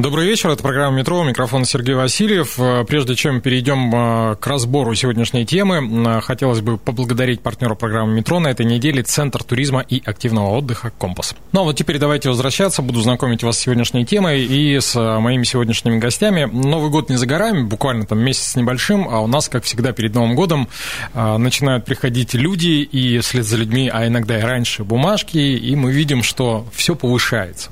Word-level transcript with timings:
Добрый 0.00 0.26
вечер, 0.26 0.48
это 0.48 0.62
программа 0.62 0.96
«Метро», 0.96 1.22
микрофон 1.24 1.66
Сергей 1.66 1.94
Васильев. 1.94 2.58
Э, 2.58 2.86
прежде 2.88 3.14
чем 3.14 3.42
перейдем 3.42 3.94
э, 3.94 4.36
к 4.36 4.46
разбору 4.46 4.94
сегодняшней 4.94 5.44
темы, 5.44 6.16
э, 6.16 6.20
хотелось 6.22 6.62
бы 6.62 6.78
поблагодарить 6.78 7.42
партнера 7.42 7.74
программы 7.74 8.14
«Метро» 8.14 8.40
на 8.40 8.48
этой 8.48 8.64
неделе 8.64 9.02
Центр 9.02 9.44
туризма 9.44 9.80
и 9.86 10.02
активного 10.02 10.56
отдыха 10.56 10.90
«Компас». 10.96 11.34
Ну 11.52 11.60
а 11.60 11.64
вот 11.64 11.76
теперь 11.76 11.98
давайте 11.98 12.30
возвращаться, 12.30 12.80
буду 12.80 13.02
знакомить 13.02 13.42
вас 13.42 13.58
с 13.58 13.60
сегодняшней 13.60 14.06
темой 14.06 14.42
и 14.42 14.80
с 14.80 14.98
моими 14.98 15.44
сегодняшними 15.44 15.98
гостями. 15.98 16.48
Новый 16.50 16.88
год 16.88 17.10
не 17.10 17.16
за 17.16 17.26
горами, 17.26 17.64
буквально 17.64 18.06
там 18.06 18.20
месяц 18.20 18.56
небольшим, 18.56 19.06
а 19.06 19.20
у 19.20 19.26
нас, 19.26 19.50
как 19.50 19.64
всегда, 19.64 19.92
перед 19.92 20.14
Новым 20.14 20.34
годом 20.34 20.68
начинают 21.12 21.84
приходить 21.84 22.32
люди 22.32 22.88
и 22.90 23.18
вслед 23.18 23.44
за 23.44 23.58
людьми, 23.58 23.90
а 23.92 24.06
иногда 24.06 24.38
и 24.38 24.42
раньше, 24.42 24.82
бумажки, 24.82 25.36
и 25.36 25.76
мы 25.76 25.92
видим, 25.92 26.22
что 26.22 26.64
все 26.72 26.94
повышается. 26.94 27.70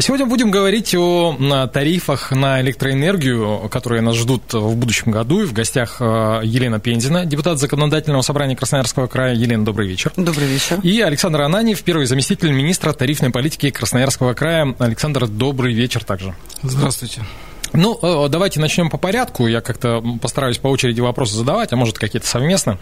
Сегодня 0.00 0.24
будем 0.24 0.50
говорить 0.50 0.94
о 0.94 1.36
тарифах 1.72 2.32
на 2.32 2.60
электроэнергию, 2.62 3.68
которые 3.70 4.00
нас 4.00 4.16
ждут 4.16 4.52
в 4.52 4.74
будущем 4.76 5.12
году. 5.12 5.42
И 5.42 5.44
в 5.44 5.52
гостях 5.52 5.98
э, 6.00 6.40
Елена 6.42 6.80
Пензина, 6.80 7.26
депутат 7.26 7.58
Законодательного 7.58 8.22
собрания 8.22 8.56
Красноярского 8.56 9.08
края. 9.08 9.34
Елена, 9.34 9.64
добрый 9.64 9.86
вечер. 9.86 10.10
Добрый 10.16 10.46
вечер. 10.46 10.80
И 10.82 11.00
Александр 11.00 11.42
Ананьев, 11.42 11.82
первый 11.82 12.06
заместитель 12.06 12.50
министра 12.52 12.92
тарифной 12.94 13.30
политики 13.30 13.70
Красноярского 13.70 14.32
края. 14.32 14.74
Александр, 14.78 15.26
добрый 15.26 15.74
вечер 15.74 16.02
также. 16.02 16.34
Здравствуйте. 16.62 17.20
Ну, 17.74 17.98
э, 18.00 18.28
давайте 18.30 18.60
начнем 18.60 18.88
по 18.88 18.96
порядку. 18.96 19.48
Я 19.48 19.60
как-то 19.60 20.02
постараюсь 20.20 20.56
по 20.56 20.68
очереди 20.68 21.00
вопросы 21.00 21.36
задавать, 21.36 21.72
а 21.72 21.76
может, 21.76 21.98
какие-то 21.98 22.26
совместно. 22.26 22.78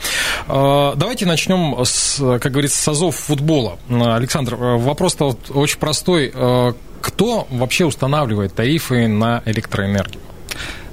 Э, 0.46 0.92
давайте 0.94 1.26
начнем, 1.26 1.84
с, 1.84 2.38
как 2.38 2.52
говорится, 2.52 2.80
с 2.80 2.86
азов 2.88 3.16
футбола. 3.16 3.78
Александр, 3.90 4.54
вопрос-то 4.54 5.36
очень 5.52 5.78
простой 5.78 6.32
кто 7.02 7.46
вообще 7.50 7.84
устанавливает 7.84 8.54
тарифы 8.54 9.08
на 9.08 9.42
электроэнергию? 9.44 10.20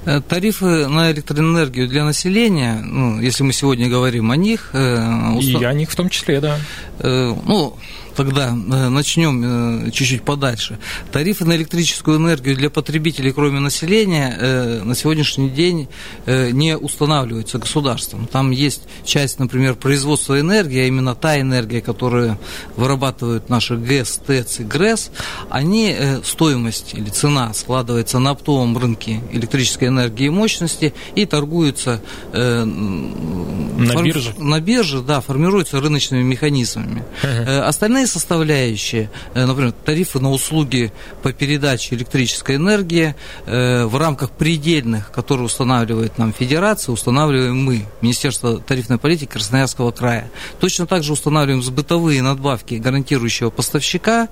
Э, 0.06 0.20
тарифы 0.20 0.88
на 0.88 1.12
электроэнергию 1.12 1.88
для 1.88 2.04
населения, 2.04 2.80
ну, 2.82 3.20
если 3.20 3.42
мы 3.42 3.52
сегодня 3.52 3.88
говорим 3.88 4.30
о 4.30 4.36
них... 4.36 4.70
Э, 4.72 5.32
уста... 5.36 5.58
И 5.58 5.64
о 5.64 5.72
них 5.72 5.90
в 5.90 5.96
том 5.96 6.08
числе, 6.08 6.40
да. 6.40 6.58
Э, 6.98 7.34
ну, 7.46 7.76
тогда 8.24 8.48
э, 8.48 8.88
начнем 8.90 9.86
э, 9.86 9.90
чуть-чуть 9.92 10.22
подальше. 10.24 10.78
Тарифы 11.10 11.46
на 11.46 11.56
электрическую 11.56 12.18
энергию 12.18 12.54
для 12.54 12.68
потребителей, 12.68 13.32
кроме 13.32 13.60
населения, 13.60 14.36
э, 14.38 14.82
на 14.84 14.94
сегодняшний 14.94 15.48
день 15.48 15.88
не 16.26 16.76
устанавливаются 16.76 17.58
государством. 17.58 18.26
Там 18.26 18.50
есть 18.50 18.82
часть, 19.04 19.38
например, 19.38 19.74
производства 19.74 20.38
энергии, 20.38 20.80
а 20.80 20.86
именно 20.86 21.14
та 21.14 21.40
энергия, 21.40 21.80
которую 21.80 22.38
вырабатывают 22.76 23.48
наши 23.48 23.76
ГЭС, 23.76 24.20
ТЭЦ 24.26 24.60
и 24.60 24.64
ГРЭС, 24.64 25.10
они, 25.48 25.96
стоимость 26.22 26.94
или 26.94 27.08
цена 27.08 27.54
складывается 27.54 28.18
на 28.18 28.30
оптовом 28.30 28.76
рынке 28.76 29.22
электрической 29.32 29.88
энергии 29.88 30.26
и 30.26 30.30
мощности 30.30 30.92
и 31.14 31.24
торгуются 31.24 32.02
на 32.32 33.92
фор... 33.92 34.04
бирже? 34.04 34.34
На 34.38 34.60
бирже, 34.60 35.00
да, 35.00 35.20
формируются 35.20 35.80
рыночными 35.80 36.22
механизмами. 36.22 37.02
Uh-huh. 37.22 37.60
Остальные 37.60 38.06
составляющие, 38.10 39.10
э, 39.34 39.46
например, 39.46 39.72
тарифы 39.72 40.20
на 40.20 40.30
услуги 40.30 40.92
по 41.22 41.32
передаче 41.32 41.94
электрической 41.94 42.56
энергии 42.56 43.14
э, 43.46 43.84
в 43.84 43.96
рамках 43.96 44.30
предельных, 44.30 45.10
которые 45.10 45.46
устанавливает 45.46 46.18
нам 46.18 46.32
Федерация, 46.32 46.92
устанавливаем 46.92 47.56
мы, 47.56 47.86
Министерство 48.00 48.60
тарифной 48.60 48.98
политики 48.98 49.30
Красноярского 49.30 49.90
края. 49.92 50.30
Точно 50.60 50.86
так 50.86 51.02
же 51.02 51.12
устанавливаем 51.12 51.62
сбытовые 51.62 52.22
надбавки 52.22 52.74
гарантирующего 52.74 53.50
поставщика. 53.50 54.28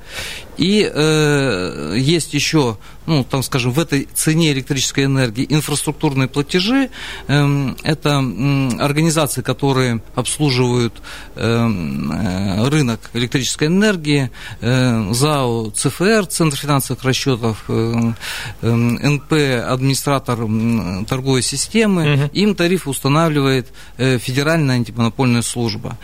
И 0.56 0.91
э, 0.92 1.94
есть 1.97 2.34
еще 2.34 2.78
ну, 3.08 3.24
там, 3.24 3.42
скажем, 3.42 3.72
в 3.72 3.80
этой 3.80 4.06
цене 4.14 4.52
электрической 4.52 5.04
энергии 5.04 5.46
инфраструктурные 5.48 6.28
платежи. 6.28 6.91
Эм, 7.26 7.76
это 7.82 8.19
организации, 8.19 9.41
которые 9.41 10.02
обслуживают 10.14 11.00
эм, 11.34 12.12
э, 12.12 12.69
рынок 12.69 13.10
электрической 13.14 13.69
энергии, 13.69 14.30
э, 14.60 15.12
ЗАО 15.12 15.70
ЦФР, 15.70 16.26
Центр 16.26 16.58
финансовых 16.58 17.02
расчетов, 17.02 17.64
э, 17.69 18.12
НП, 18.62 19.32
администратор 19.66 20.38
торговой 21.06 21.42
системы. 21.42 22.14
Угу. 22.14 22.30
Им 22.34 22.54
тарифы 22.54 22.90
устанавливает 22.90 23.69
Федеральная 23.96 24.76
антимонопольная 24.76 25.42
служба. 25.42 25.98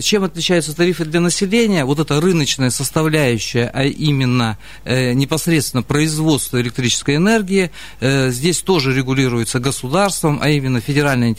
Чем 0.00 0.24
отличаются 0.24 0.74
тарифы 0.74 1.04
для 1.04 1.20
населения? 1.20 1.84
Вот 1.84 1.98
эта 2.00 2.20
рыночная 2.20 2.70
составляющая, 2.70 3.70
а 3.72 3.84
именно 3.84 4.58
непосредственно 4.84 5.82
производство 5.82 6.31
производства 6.32 6.60
электрической 6.60 7.16
энергии. 7.16 7.70
Э, 8.00 8.30
здесь 8.30 8.62
тоже 8.62 8.94
регулируется 8.94 9.60
государством, 9.60 10.38
а 10.42 10.48
именно 10.48 10.80
Федеральной 10.80 11.36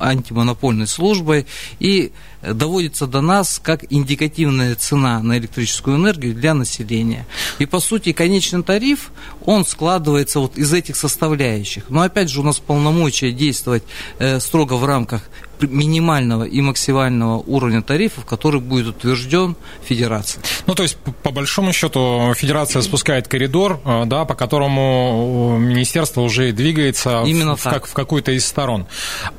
антимонопольной, 0.00 0.86
службой. 0.86 1.46
И 1.80 2.12
доводится 2.42 3.06
до 3.06 3.20
нас 3.20 3.60
как 3.62 3.84
индикативная 3.90 4.74
цена 4.74 5.22
на 5.22 5.38
электрическую 5.38 5.96
энергию 5.96 6.34
для 6.34 6.54
населения. 6.54 7.26
И, 7.58 7.66
по 7.66 7.80
сути, 7.80 8.12
конечный 8.12 8.62
тариф, 8.62 9.12
он 9.46 9.64
складывается 9.64 10.40
вот 10.40 10.58
из 10.58 10.72
этих 10.72 10.96
составляющих. 10.96 11.84
Но, 11.88 12.02
опять 12.02 12.28
же, 12.28 12.40
у 12.40 12.42
нас 12.42 12.58
полномочия 12.58 13.32
действовать 13.32 13.84
э, 14.18 14.40
строго 14.40 14.74
в 14.74 14.84
рамках 14.84 15.22
минимального 15.68 16.44
и 16.44 16.60
максимального 16.60 17.38
уровня 17.38 17.82
тарифов, 17.82 18.24
который 18.24 18.60
будет 18.60 18.88
утвержден 18.88 19.56
Федерацией. 19.84 20.44
Ну, 20.66 20.74
то 20.74 20.82
есть, 20.82 20.96
по 20.96 21.30
большому 21.30 21.72
счету, 21.72 22.32
Федерация 22.34 22.82
спускает 22.82 23.28
коридор, 23.28 23.80
э, 23.84 24.04
да, 24.06 24.24
по 24.24 24.34
которому 24.34 25.58
министерство 25.58 26.20
уже 26.20 26.52
двигается 26.52 27.22
Именно 27.26 27.56
в, 27.56 27.62
как, 27.62 27.86
в 27.86 27.92
какую-то 27.92 28.32
из 28.32 28.46
сторон. 28.46 28.86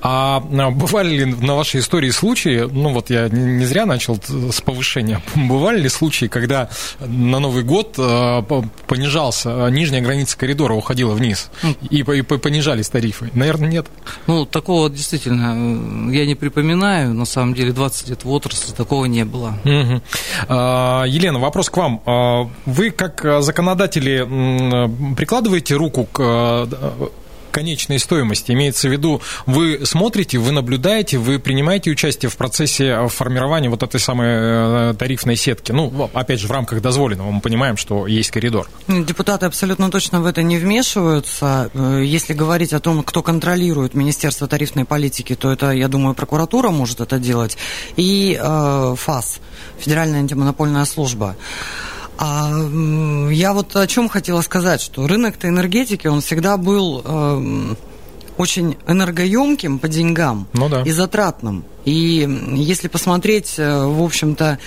А 0.01 0.39
бывали 0.39 1.17
ли 1.17 1.25
на 1.25 1.55
вашей 1.55 1.79
истории 1.79 2.09
случаи, 2.09 2.67
ну, 2.69 2.89
вот 2.89 3.09
я 3.09 3.29
не 3.29 3.65
зря 3.65 3.85
начал 3.85 4.19
с 4.27 4.61
повышения, 4.61 5.21
бывали 5.35 5.81
ли 5.81 5.89
случаи, 5.89 6.25
когда 6.25 6.69
на 6.99 7.39
Новый 7.39 7.63
год 7.63 7.95
э, 7.97 8.41
понижался, 8.87 9.67
нижняя 9.69 10.01
граница 10.01 10.37
коридора 10.37 10.73
уходила 10.73 11.13
вниз, 11.13 11.49
и 11.89 12.03
понижались 12.03 12.89
тарифы? 12.89 13.29
Наверное, 13.33 13.69
нет. 13.69 13.87
Ну, 14.27 14.45
такого 14.45 14.89
действительно 14.89 16.11
я 16.13 16.25
не 16.25 16.35
припоминаю, 16.35 17.13
на 17.13 17.25
самом 17.25 17.53
деле 17.53 17.71
20 17.71 18.09
лет 18.09 18.23
в 18.23 18.29
отрасли 18.31 18.73
такого 18.73 19.05
не 19.05 19.25
было. 19.25 19.57
Угу. 19.63 20.01
Елена, 21.07 21.39
вопрос 21.39 21.69
к 21.69 21.77
вам. 21.77 22.01
А, 22.05 22.49
вы 22.65 22.91
как 22.91 23.25
законодатели 23.41 24.19
прикладываете 25.15 25.75
руку 25.75 26.05
к 26.05 26.67
конечной 27.53 27.99
стоимости. 27.99 28.51
Имеется 28.51 28.89
в 28.89 28.91
виду, 28.91 29.21
вы 29.45 29.85
смотрите, 29.85 30.37
вы 30.39 30.51
наблюдаете, 30.51 31.17
вы 31.17 31.39
принимаете 31.39 31.91
участие 31.91 32.29
в 32.29 32.35
процессе 32.35 33.07
формирования 33.07 33.69
вот 33.69 33.83
этой 33.83 33.99
самой 33.99 34.27
э, 34.29 34.93
тарифной 34.97 35.37
сетки. 35.37 35.71
Ну, 35.71 36.09
опять 36.13 36.39
же, 36.39 36.47
в 36.47 36.51
рамках 36.51 36.81
дозволенного 36.81 37.31
мы 37.31 37.41
понимаем, 37.41 37.77
что 37.77 38.07
есть 38.07 38.31
коридор. 38.31 38.67
Депутаты 38.87 39.45
абсолютно 39.45 39.89
точно 39.89 40.21
в 40.21 40.25
это 40.25 40.43
не 40.43 40.57
вмешиваются. 40.57 41.69
Э, 41.73 42.01
если 42.03 42.33
говорить 42.33 42.73
о 42.73 42.79
том, 42.79 43.03
кто 43.03 43.21
контролирует 43.21 43.93
Министерство 43.93 44.47
тарифной 44.47 44.85
политики, 44.85 45.35
то 45.35 45.51
это, 45.51 45.71
я 45.71 45.87
думаю, 45.87 46.15
прокуратура 46.15 46.71
может 46.71 46.99
это 46.99 47.19
делать. 47.19 47.57
И 47.95 48.37
э, 48.41 48.95
ФАС, 48.97 49.39
Федеральная 49.79 50.19
антимонопольная 50.19 50.85
служба. 50.85 51.35
А 52.25 52.49
я 53.31 53.51
вот 53.51 53.75
о 53.75 53.85
чем 53.85 54.07
хотела 54.07 54.39
сказать, 54.39 54.81
что 54.81 55.07
рынок-то 55.07 55.49
энергетики, 55.49 56.07
он 56.07 56.21
всегда 56.21 56.55
был 56.55 57.01
э, 57.03 57.75
очень 58.37 58.77
энергоемким 58.87 59.77
по 59.77 59.89
деньгам 59.89 60.47
ну, 60.53 60.69
да. 60.69 60.83
и 60.83 60.91
затратным. 60.91 61.65
И 61.83 62.25
если 62.53 62.87
посмотреть, 62.87 63.55
э, 63.57 63.85
в 63.85 64.01
общем-то, 64.01 64.57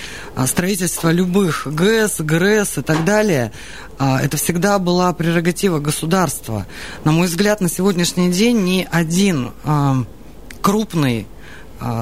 строительство 0.44 1.10
любых 1.10 1.66
ГЭС, 1.66 2.20
ГРЭС 2.20 2.76
и 2.76 2.82
так 2.82 3.06
далее, 3.06 3.52
а, 3.98 4.20
это 4.20 4.36
всегда 4.36 4.78
была 4.78 5.10
прерогатива 5.14 5.78
государства. 5.78 6.66
На 7.04 7.12
мой 7.12 7.26
взгляд, 7.26 7.62
на 7.62 7.70
сегодняшний 7.70 8.30
день 8.30 8.64
ни 8.64 8.86
один 8.90 9.52
а, 9.64 10.04
крупный 10.60 11.22
а, 11.22 11.35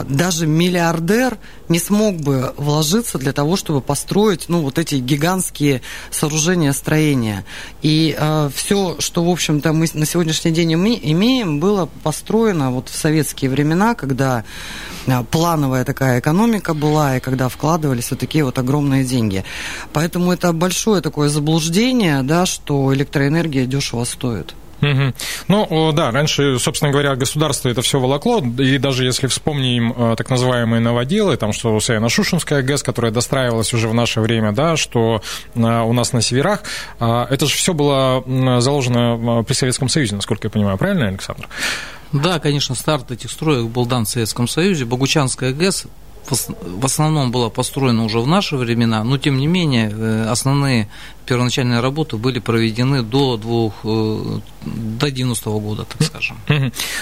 даже 0.08 0.46
миллиардер 0.46 1.38
не 1.68 1.78
смог 1.78 2.16
бы 2.16 2.52
вложиться 2.56 3.18
для 3.18 3.32
того, 3.32 3.56
чтобы 3.56 3.80
построить 3.80 4.48
ну, 4.48 4.60
вот 4.62 4.78
эти 4.78 4.96
гигантские 4.96 5.82
сооружения, 6.10 6.72
строения. 6.72 7.44
И 7.82 8.14
э, 8.18 8.50
все, 8.54 8.96
что, 8.98 9.24
в 9.24 9.30
общем-то, 9.30 9.72
мы 9.72 9.86
на 9.94 10.06
сегодняшний 10.06 10.50
день 10.52 10.74
имеем, 10.74 11.60
было 11.60 11.88
построено 12.02 12.70
вот 12.70 12.88
в 12.88 12.96
советские 12.96 13.50
времена, 13.50 13.94
когда 13.94 14.44
плановая 15.30 15.84
такая 15.84 16.20
экономика 16.20 16.74
была, 16.74 17.16
и 17.16 17.20
когда 17.20 17.48
вкладывались 17.48 18.10
вот 18.10 18.20
такие 18.20 18.44
вот 18.44 18.58
огромные 18.58 19.04
деньги. 19.04 19.44
Поэтому 19.92 20.32
это 20.32 20.52
большое 20.52 21.02
такое 21.02 21.28
заблуждение, 21.28 22.22
да, 22.22 22.46
что 22.46 22.92
электроэнергия 22.94 23.66
дешево 23.66 24.04
стоит. 24.04 24.54
Ну, 25.48 25.92
да, 25.92 26.10
раньше, 26.10 26.58
собственно 26.58 26.90
говоря, 26.90 27.16
государство 27.16 27.68
это 27.68 27.82
все 27.82 27.98
волокло, 28.00 28.40
и 28.40 28.78
даже 28.78 29.04
если 29.04 29.26
вспомним 29.26 29.92
э, 29.96 30.14
так 30.16 30.30
называемые 30.30 30.80
новоделы, 30.80 31.36
там, 31.36 31.52
что 31.52 31.76
Саяно-Шушинская 31.76 32.62
ГЭС, 32.62 32.82
которая 32.82 33.12
достраивалась 33.12 33.72
уже 33.74 33.88
в 33.88 33.94
наше 33.94 34.20
время, 34.20 34.52
да, 34.52 34.76
что 34.76 35.22
э, 35.54 35.60
у 35.60 35.92
нас 35.92 36.12
на 36.12 36.20
северах, 36.20 36.62
э, 37.00 37.26
это 37.30 37.46
же 37.46 37.54
все 37.54 37.74
было 37.74 38.24
заложено 38.60 39.42
при 39.44 39.54
Советском 39.54 39.88
Союзе, 39.88 40.16
насколько 40.16 40.46
я 40.46 40.50
понимаю, 40.50 40.78
правильно, 40.78 41.08
Александр? 41.08 41.48
Да, 42.12 42.38
конечно, 42.38 42.74
старт 42.74 43.10
этих 43.10 43.30
строек 43.30 43.66
был 43.66 43.86
дан 43.86 44.04
в 44.04 44.08
Советском 44.08 44.46
Союзе. 44.46 44.84
Богучанская 44.84 45.52
ГЭС 45.52 45.86
в 46.30 46.84
основном 46.84 47.30
была 47.30 47.50
построена 47.50 48.04
уже 48.04 48.20
в 48.20 48.26
наши 48.26 48.56
времена, 48.56 49.04
но 49.04 49.18
тем 49.18 49.38
не 49.38 49.46
менее 49.46 50.24
основные 50.28 50.88
первоначальные 51.24 51.80
работы 51.80 52.16
были 52.16 52.38
проведены 52.38 53.02
до 53.02 53.36
двух, 53.36 53.74
э, 53.84 54.38
до 54.64 55.08
90-го 55.08 55.58
года, 55.60 55.84
так 55.84 56.02
скажем. 56.02 56.38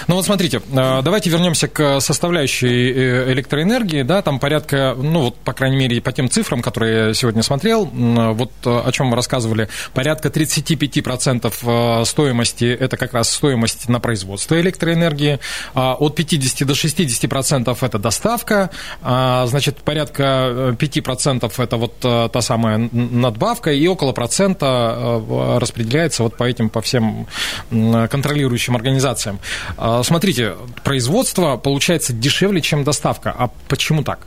Ну 0.07 0.15
вот 0.15 0.25
смотрите, 0.25 0.57
э, 0.57 1.01
давайте 1.01 1.29
вернемся 1.29 1.67
к 1.67 1.99
составляющей 1.99 2.91
э, 2.91 3.31
электроэнергии, 3.33 4.03
да, 4.03 4.21
там 4.21 4.39
порядка, 4.39 4.95
ну 4.97 5.21
вот, 5.21 5.37
по 5.37 5.53
крайней 5.53 5.77
мере, 5.77 6.01
по 6.01 6.11
тем 6.11 6.29
цифрам, 6.29 6.61
которые 6.61 7.07
я 7.07 7.13
сегодня 7.13 7.43
смотрел, 7.43 7.85
вот 7.85 8.51
о 8.63 8.91
чем 8.91 9.07
мы 9.07 9.15
рассказывали, 9.15 9.69
порядка 9.93 10.29
35% 10.29 12.05
стоимости, 12.05 12.65
это 12.65 12.97
как 12.97 13.13
раз 13.13 13.29
стоимость 13.31 13.89
на 13.89 13.99
производство 13.99 14.59
электроэнергии, 14.59 15.39
а 15.73 15.95
от 15.95 16.15
50 16.15 16.67
до 16.67 16.73
60% 16.73 17.77
это 17.81 17.99
доставка, 17.99 18.69
а, 19.01 19.12
значит, 19.47 19.77
порядка 19.77 20.75
5% 20.77 21.51
это 21.57 21.77
вот 21.77 21.99
та 21.99 22.41
самая 22.41 22.77
надбавка 22.91 23.71
и 23.71 23.87
около 23.87 24.11
процента 24.11 24.95
э, 24.97 25.57
распределяется 25.59 26.23
вот 26.23 26.37
по 26.37 26.43
этим, 26.43 26.69
по 26.69 26.81
всем 26.81 27.27
контролирующим 27.69 28.75
организациям. 28.75 29.39
А, 29.77 30.03
смотрите, 30.03 30.55
производство 30.83 31.57
получается 31.57 32.13
дешевле, 32.13 32.61
чем 32.61 32.83
доставка. 32.83 33.33
А 33.37 33.49
почему 33.67 34.03
так? 34.03 34.19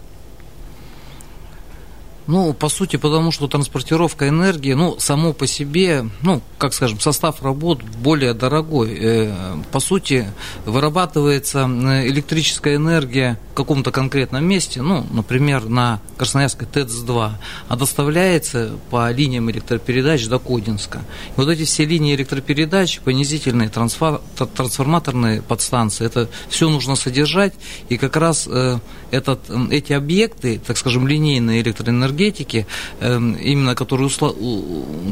Ну, 2.26 2.52
по 2.52 2.68
сути, 2.68 2.96
потому 2.96 3.30
что 3.30 3.46
транспортировка 3.46 4.28
энергии, 4.28 4.72
ну, 4.72 4.96
само 4.98 5.32
по 5.32 5.46
себе, 5.46 6.08
ну, 6.22 6.42
как 6.58 6.74
скажем, 6.74 6.98
состав 6.98 7.42
работ 7.42 7.82
более 7.82 8.34
дорогой. 8.34 8.98
Э, 9.00 9.56
по 9.70 9.78
сути, 9.78 10.28
вырабатывается 10.64 11.68
электрическая 12.06 12.76
энергия 12.76 13.38
в 13.52 13.54
каком-то 13.54 13.92
конкретном 13.92 14.44
месте, 14.44 14.82
ну, 14.82 15.06
например, 15.12 15.68
на 15.68 16.00
Красноярской 16.16 16.66
ТЭЦ-2, 16.66 17.30
а 17.68 17.76
доставляется 17.76 18.72
по 18.90 19.10
линиям 19.10 19.50
электропередач 19.50 20.26
до 20.26 20.38
Кодинска. 20.38 20.98
И 21.36 21.40
вот 21.40 21.48
эти 21.48 21.64
все 21.64 21.84
линии 21.84 22.14
электропередач, 22.16 23.00
понизительные, 23.00 23.68
трансформаторные 23.68 25.42
подстанции, 25.42 26.04
это 26.04 26.28
все 26.48 26.68
нужно 26.68 26.96
содержать, 26.96 27.54
и 27.88 27.96
как 27.96 28.16
раз 28.16 28.48
э, 28.50 28.78
этот, 29.10 29.40
эти 29.70 29.92
объекты, 29.92 30.60
так 30.64 30.76
скажем, 30.76 31.06
линейные 31.06 31.62
электроэнергии, 31.62 32.06
энергетики, 32.16 32.66
эм, 33.00 33.34
именно 33.34 33.74
которые, 33.74 34.10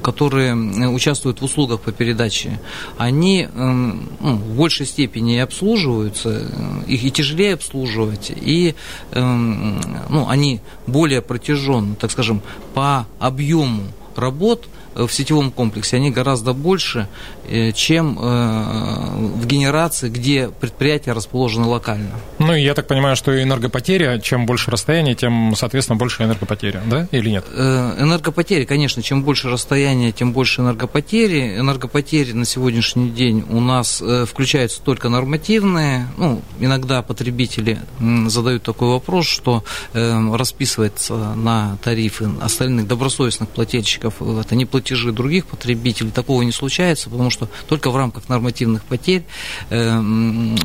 которые 0.02 0.54
участвуют 0.88 1.40
в 1.40 1.44
услугах 1.44 1.80
по 1.80 1.92
передаче, 1.92 2.60
они 2.98 3.48
эм, 3.52 4.08
ну, 4.20 4.36
в 4.36 4.56
большей 4.56 4.86
степени 4.86 5.36
обслуживаются, 5.38 6.30
э, 6.30 6.84
их 6.86 7.04
и 7.04 7.10
тяжелее 7.10 7.54
обслуживать, 7.54 8.32
и 8.34 8.74
эм, 9.12 9.80
ну, 10.08 10.28
они 10.28 10.60
более 10.86 11.20
протяженны, 11.20 11.96
так 11.96 12.10
скажем, 12.10 12.42
по 12.74 13.06
объему 13.18 13.82
работ 14.16 14.66
в 14.94 15.08
сетевом 15.10 15.50
комплексе, 15.50 15.96
они 15.96 16.10
гораздо 16.10 16.52
больше, 16.52 17.08
э, 17.48 17.72
чем 17.72 18.18
э, 18.20 19.16
в 19.34 19.46
генерации, 19.46 20.08
где 20.08 20.48
предприятия 20.48 21.12
расположены 21.12 21.66
локально. 21.66 22.10
Ну, 22.38 22.54
и 22.54 22.62
я 22.62 22.74
так 22.74 22.86
понимаю, 22.86 23.16
что 23.16 23.42
энергопотеря, 23.42 24.20
чем 24.20 24.46
больше 24.46 24.70
расстояние, 24.70 25.14
тем, 25.14 25.54
соответственно, 25.56 25.96
больше 25.96 26.22
энергопотеря, 26.22 26.82
да, 26.86 27.08
или 27.10 27.30
нет? 27.30 27.44
Э, 27.52 27.96
энергопотери, 27.98 28.64
конечно, 28.64 29.02
чем 29.02 29.22
больше 29.24 29.50
расстояние, 29.50 30.12
тем 30.12 30.32
больше 30.32 30.60
энергопотери. 30.60 31.58
Энергопотери 31.58 32.32
на 32.32 32.44
сегодняшний 32.44 33.10
день 33.10 33.44
у 33.48 33.60
нас 33.60 34.02
включаются 34.26 34.80
только 34.80 35.08
нормативные. 35.08 36.08
Ну, 36.16 36.40
иногда 36.60 37.02
потребители 37.02 37.80
задают 38.26 38.62
такой 38.62 38.88
вопрос, 38.88 39.26
что 39.26 39.64
расписывается 39.92 41.34
на 41.34 41.76
тарифы 41.82 42.28
остальных 42.40 42.86
добросовестных 42.86 43.48
плательщиков, 43.48 44.22
это 44.22 44.54
не 44.54 44.66
платежи 44.66 44.83
платежи 44.84 45.12
других 45.12 45.46
потребителей. 45.46 46.10
Такого 46.10 46.42
не 46.42 46.52
случается, 46.52 47.08
потому 47.08 47.30
что 47.30 47.48
только 47.68 47.90
в 47.90 47.96
рамках 47.96 48.28
нормативных 48.28 48.84
потерь 48.84 49.24
э, 49.70 49.98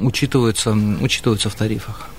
учитываются, 0.01 0.71
учитываются 0.71 1.49
в 1.49 1.55
тарифах. 1.55 2.09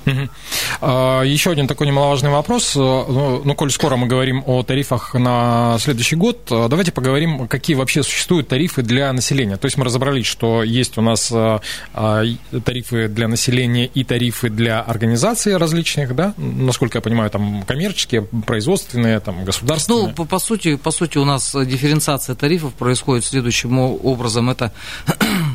А, 0.81 1.23
еще 1.23 1.51
один 1.51 1.67
такой 1.67 1.87
немаловажный 1.87 2.31
вопрос. 2.31 2.75
Ну, 2.75 3.43
ну, 3.45 3.55
коль 3.55 3.71
скоро 3.71 3.97
мы 3.97 4.07
говорим 4.07 4.43
о 4.47 4.63
тарифах 4.63 5.15
на 5.15 5.77
следующий 5.79 6.17
год, 6.17 6.39
давайте 6.49 6.93
поговорим, 6.93 7.49
какие 7.49 7.77
вообще 7.77 8.03
существуют 8.03 8.49
тарифы 8.49 8.83
для 8.83 9.13
населения. 9.13 9.57
То 9.57 9.67
есть 9.67 9.77
мы 9.77 9.85
разобрались, 9.85 10.27
что 10.27 10.63
есть 10.63 10.97
у 10.99 11.03
нас 11.03 11.31
а, 11.33 11.61
а, 11.93 12.25
тарифы 12.65 13.09
для 13.09 13.29
населения 13.29 13.87
и 13.87 14.05
тарифы 14.05 14.49
для 14.49 14.81
организаций 14.81 15.57
различных, 15.57 16.15
да, 16.15 16.35
насколько 16.39 16.99
я 16.99 17.03
понимаю, 17.03 17.31
там 17.31 17.63
коммерческие, 17.63 18.23
производственные, 18.47 19.21
там 19.21 19.45
государственные. 19.45 20.09
Ну, 20.09 20.15
по, 20.15 20.25
по 20.25 20.39
сути, 20.39 20.77
по 20.77 20.91
сути, 20.91 21.19
у 21.19 21.25
нас 21.25 21.55
дифференциация 21.91 22.37
тарифов 22.37 22.73
происходит 22.75 23.25
следующим 23.25 23.79
образом. 23.79 24.49
Это 24.49 24.73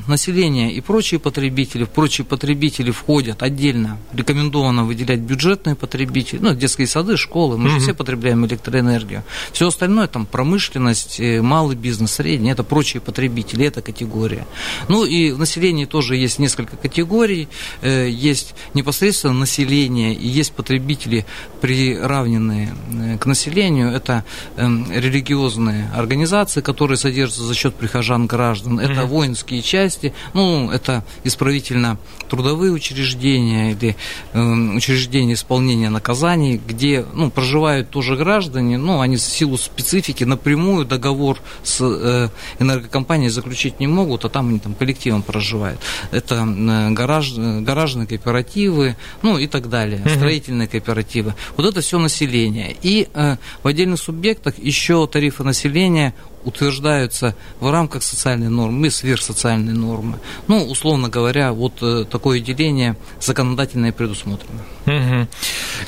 население 0.08 0.72
и 0.72 0.82
прочие 0.82 1.20
потребители. 1.20 1.86
Прочие 1.86 2.26
потребители 2.26 2.92
входят 2.92 3.44
отдельно 3.44 3.98
рекомендовано 4.14 4.86
выделять 4.86 5.20
бюджетные 5.20 5.76
потребители, 5.76 6.40
ну, 6.40 6.54
детские 6.54 6.88
сады, 6.88 7.18
школы, 7.18 7.58
мы 7.58 7.70
же 7.70 7.80
все 7.80 7.94
потребляем 7.94 8.46
электроэнергию. 8.46 9.24
Все 9.52 9.68
остальное, 9.68 10.08
там, 10.08 10.26
промышленность, 10.26 11.20
э, 11.20 11.42
малый 11.42 11.76
бизнес, 11.76 12.12
средний, 12.12 12.52
это 12.52 12.64
прочие 12.64 13.02
потребители, 13.02 13.66
это 13.66 13.82
категория. 13.82 14.46
Ну, 14.88 15.06
и 15.06 15.32
в 15.32 15.40
населении 15.40 15.86
тоже 15.86 16.16
есть 16.16 16.40
несколько 16.40 16.78
категорий, 16.78 17.48
э, 17.82 18.10
есть 18.10 18.56
непосредственно 18.74 19.34
население, 19.34 20.14
и 20.14 20.28
есть 20.28 20.54
потребители, 20.54 21.26
приравненные 21.62 22.74
э, 22.92 23.18
к 23.18 23.26
населению, 23.26 23.90
это 23.92 24.24
эм, 24.58 24.92
религиозные 24.92 25.90
организации, 25.96 26.62
которые 26.62 26.98
содержатся 26.98 27.44
за 27.44 27.56
счет 27.56 27.76
прихожан 27.76 28.28
граждан, 28.28 28.80
это 28.80 29.06
воинские 29.06 29.62
части, 29.62 29.95
ну, 30.34 30.72
это 30.72 31.04
исправительно-трудовые 31.24 32.72
учреждения 32.72 33.72
или 33.72 33.96
Эм, 34.34 34.76
учреждения 34.76 35.34
исполнения 35.34 35.90
наказаний, 35.90 36.60
где 36.66 37.06
ну, 37.14 37.32
проживают 37.32 37.90
тоже 37.90 38.18
граждане, 38.18 38.78
но 38.78 39.00
они 39.00 39.16
в 39.16 39.22
силу 39.22 39.58
специфики 39.58 40.26
напрямую 40.26 40.86
договор 40.86 41.40
с 41.64 41.80
э, 41.82 42.30
энергокомпанией 42.60 43.30
заключить 43.30 43.80
не 43.80 43.88
могут, 43.88 44.26
а 44.26 44.30
там 44.30 44.50
они 44.50 44.60
там 44.60 44.74
коллективом 44.74 45.22
проживают. 45.22 45.80
Это 46.12 46.36
э, 46.46 46.92
гараж, 46.92 47.34
гаражные 47.34 48.08
кооперативы, 48.08 48.98
ну 49.22 49.38
и 49.38 49.48
так 49.48 49.70
далее, 49.70 50.02
строительные 50.16 50.68
кооперативы. 50.68 51.34
Вот 51.56 51.66
это 51.66 51.80
все 51.82 51.98
население. 51.98 52.76
И 52.82 53.08
э, 53.14 53.38
в 53.64 53.68
отдельных 53.68 54.00
субъектах 54.00 54.58
еще 54.58 55.08
тарифы 55.08 55.44
населения 55.44 56.14
утверждаются 56.46 57.36
в 57.60 57.70
рамках 57.70 58.04
социальной 58.04 58.50
нормы 58.50 58.88
и 58.88 58.90
сверхсоциальной 58.90 59.74
нормы. 59.74 60.20
Ну, 60.48 60.64
условно 60.66 61.10
говоря, 61.10 61.52
вот 61.52 61.74
э, 61.82 62.06
такое 62.10 62.40
деление 62.40 62.96
законодательное 63.20 63.92
предусмотрено. 63.92 64.62
Угу. 64.86 65.28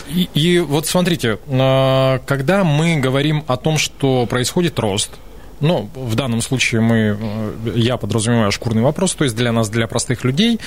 И, 0.10 0.30
и 0.34 0.60
вот 0.60 0.88
смотрите, 0.88 1.40
а, 1.48 2.20
когда 2.26 2.64
мы 2.64 2.98
говорим 2.98 3.44
о 3.48 3.58
том, 3.58 3.78
что 3.78 4.26
происходит 4.26 4.80
рост, 4.80 5.12
ну, 5.60 5.90
в 5.96 6.16
данном 6.16 6.42
случае 6.42 6.82
мы, 6.82 7.18
э, 7.20 7.72
я 7.76 7.98
подразумеваю 7.98 8.52
шкурный 8.52 8.84
вопрос, 8.84 9.16
то 9.16 9.24
есть 9.24 9.36
для 9.36 9.52
нас, 9.52 9.70
для 9.70 9.88
простых 9.88 10.24
людей. 10.24 10.60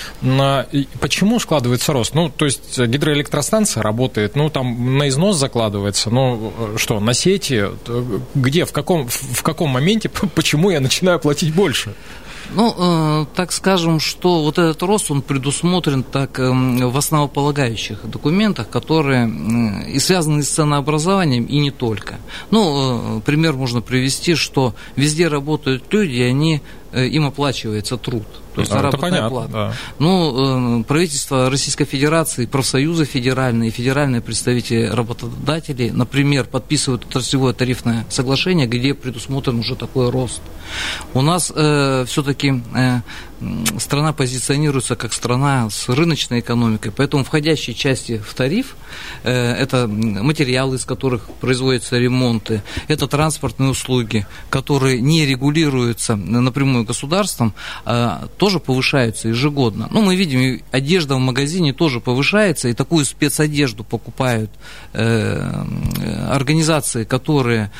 Почему 1.00 1.38
складывается 1.38 1.92
рост? 1.92 2.14
Ну, 2.14 2.28
то 2.28 2.44
есть 2.44 2.78
гидроэлектростанция 2.78 3.82
работает, 3.82 4.36
ну, 4.36 4.50
там 4.50 4.98
на 4.98 5.08
износ 5.08 5.36
закладывается, 5.36 6.10
ну, 6.10 6.52
что, 6.76 7.00
на 7.00 7.14
сети, 7.14 7.66
где, 8.34 8.64
в 8.64 8.72
каком, 8.72 9.08
в 9.08 9.42
каком 9.42 9.70
моменте, 9.70 10.08
почему 10.34 10.70
я 10.70 10.80
начинаю 10.80 11.18
платить 11.18 11.54
больше? 11.54 11.94
Ну, 12.52 12.74
э, 12.76 13.26
так 13.34 13.52
скажем, 13.52 14.00
что 14.00 14.42
вот 14.42 14.58
этот 14.58 14.82
рост, 14.82 15.10
он 15.10 15.22
предусмотрен 15.22 16.02
так 16.02 16.38
э, 16.40 16.50
в 16.50 16.96
основополагающих 16.96 18.04
документах, 18.04 18.68
которые 18.68 19.28
э, 19.28 19.90
и 19.90 19.98
связаны 20.00 20.42
с 20.42 20.48
ценообразованием, 20.48 21.44
и 21.44 21.58
не 21.58 21.70
только. 21.70 22.16
Ну, 22.50 23.18
э, 23.18 23.20
пример 23.20 23.54
можно 23.54 23.80
привести, 23.80 24.34
что 24.34 24.74
везде 24.96 25.28
работают 25.28 25.84
люди, 25.92 26.14
и 26.14 26.22
они, 26.22 26.60
э, 26.92 27.06
им 27.06 27.26
оплачивается 27.26 27.96
труд. 27.96 28.26
То 28.60 28.62
есть 28.62 28.72
это 28.72 28.80
заработная 28.80 29.10
понятно, 29.10 29.30
плата. 29.30 29.52
да. 29.52 29.72
Ну, 29.98 30.80
э, 30.80 30.84
правительство 30.84 31.50
Российской 31.50 31.84
Федерации, 31.84 32.46
профсоюзы 32.46 33.04
федеральные, 33.04 33.68
и 33.68 33.72
федеральные 33.72 34.20
представители 34.20 34.86
работодателей, 34.86 35.90
например, 35.90 36.44
подписывают 36.44 37.04
отраслевое 37.04 37.52
тарифное 37.52 38.06
соглашение, 38.08 38.66
где 38.66 38.94
предусмотрен 38.94 39.58
уже 39.58 39.76
такой 39.76 40.10
рост. 40.10 40.40
У 41.14 41.22
нас 41.22 41.46
все-таки 41.46 42.62
страна 43.78 44.12
позиционируется 44.12 44.96
как 44.96 45.12
страна 45.12 45.70
с 45.70 45.88
рыночной 45.88 46.40
экономикой, 46.40 46.92
поэтому 46.94 47.24
входящие 47.24 47.74
части 47.74 48.18
в 48.18 48.34
тариф 48.34 48.76
э, 49.22 49.32
это 49.32 49.86
материалы, 49.88 50.76
из 50.76 50.84
которых 50.84 51.28
производятся 51.40 51.98
ремонты, 51.98 52.62
это 52.88 53.06
транспортные 53.06 53.70
услуги, 53.70 54.26
которые 54.50 55.00
не 55.00 55.24
регулируются 55.26 56.16
напрямую 56.16 56.84
государством, 56.84 57.54
а 57.84 58.28
тоже 58.36 58.60
повышаются 58.60 59.28
ежегодно. 59.28 59.88
Ну, 59.90 60.02
мы 60.02 60.16
видим, 60.16 60.60
одежда 60.70 61.16
в 61.16 61.20
магазине 61.20 61.72
тоже 61.72 62.00
повышается, 62.00 62.68
и 62.68 62.74
такую 62.74 63.04
спецодежду 63.04 63.84
покупают 63.84 64.50
э, 64.92 65.64
организации, 66.30 67.04
которые 67.04 67.70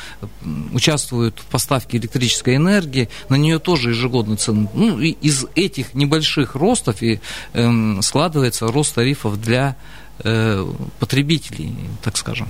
участвуют 0.73 1.39
в 1.39 1.45
поставке 1.45 1.97
электрической 1.97 2.55
энергии, 2.55 3.09
на 3.29 3.35
нее 3.35 3.59
тоже 3.59 3.89
ежегодно 3.89 4.37
цены. 4.37 4.69
Ну, 4.73 4.99
из 4.99 5.45
этих 5.55 5.93
небольших 5.93 6.55
ростов 6.55 7.01
и 7.01 7.19
эм, 7.53 8.01
складывается 8.01 8.67
рост 8.67 8.95
тарифов 8.95 9.41
для 9.41 9.75
потребителей, 10.99 11.73
так 12.03 12.17
скажем. 12.17 12.47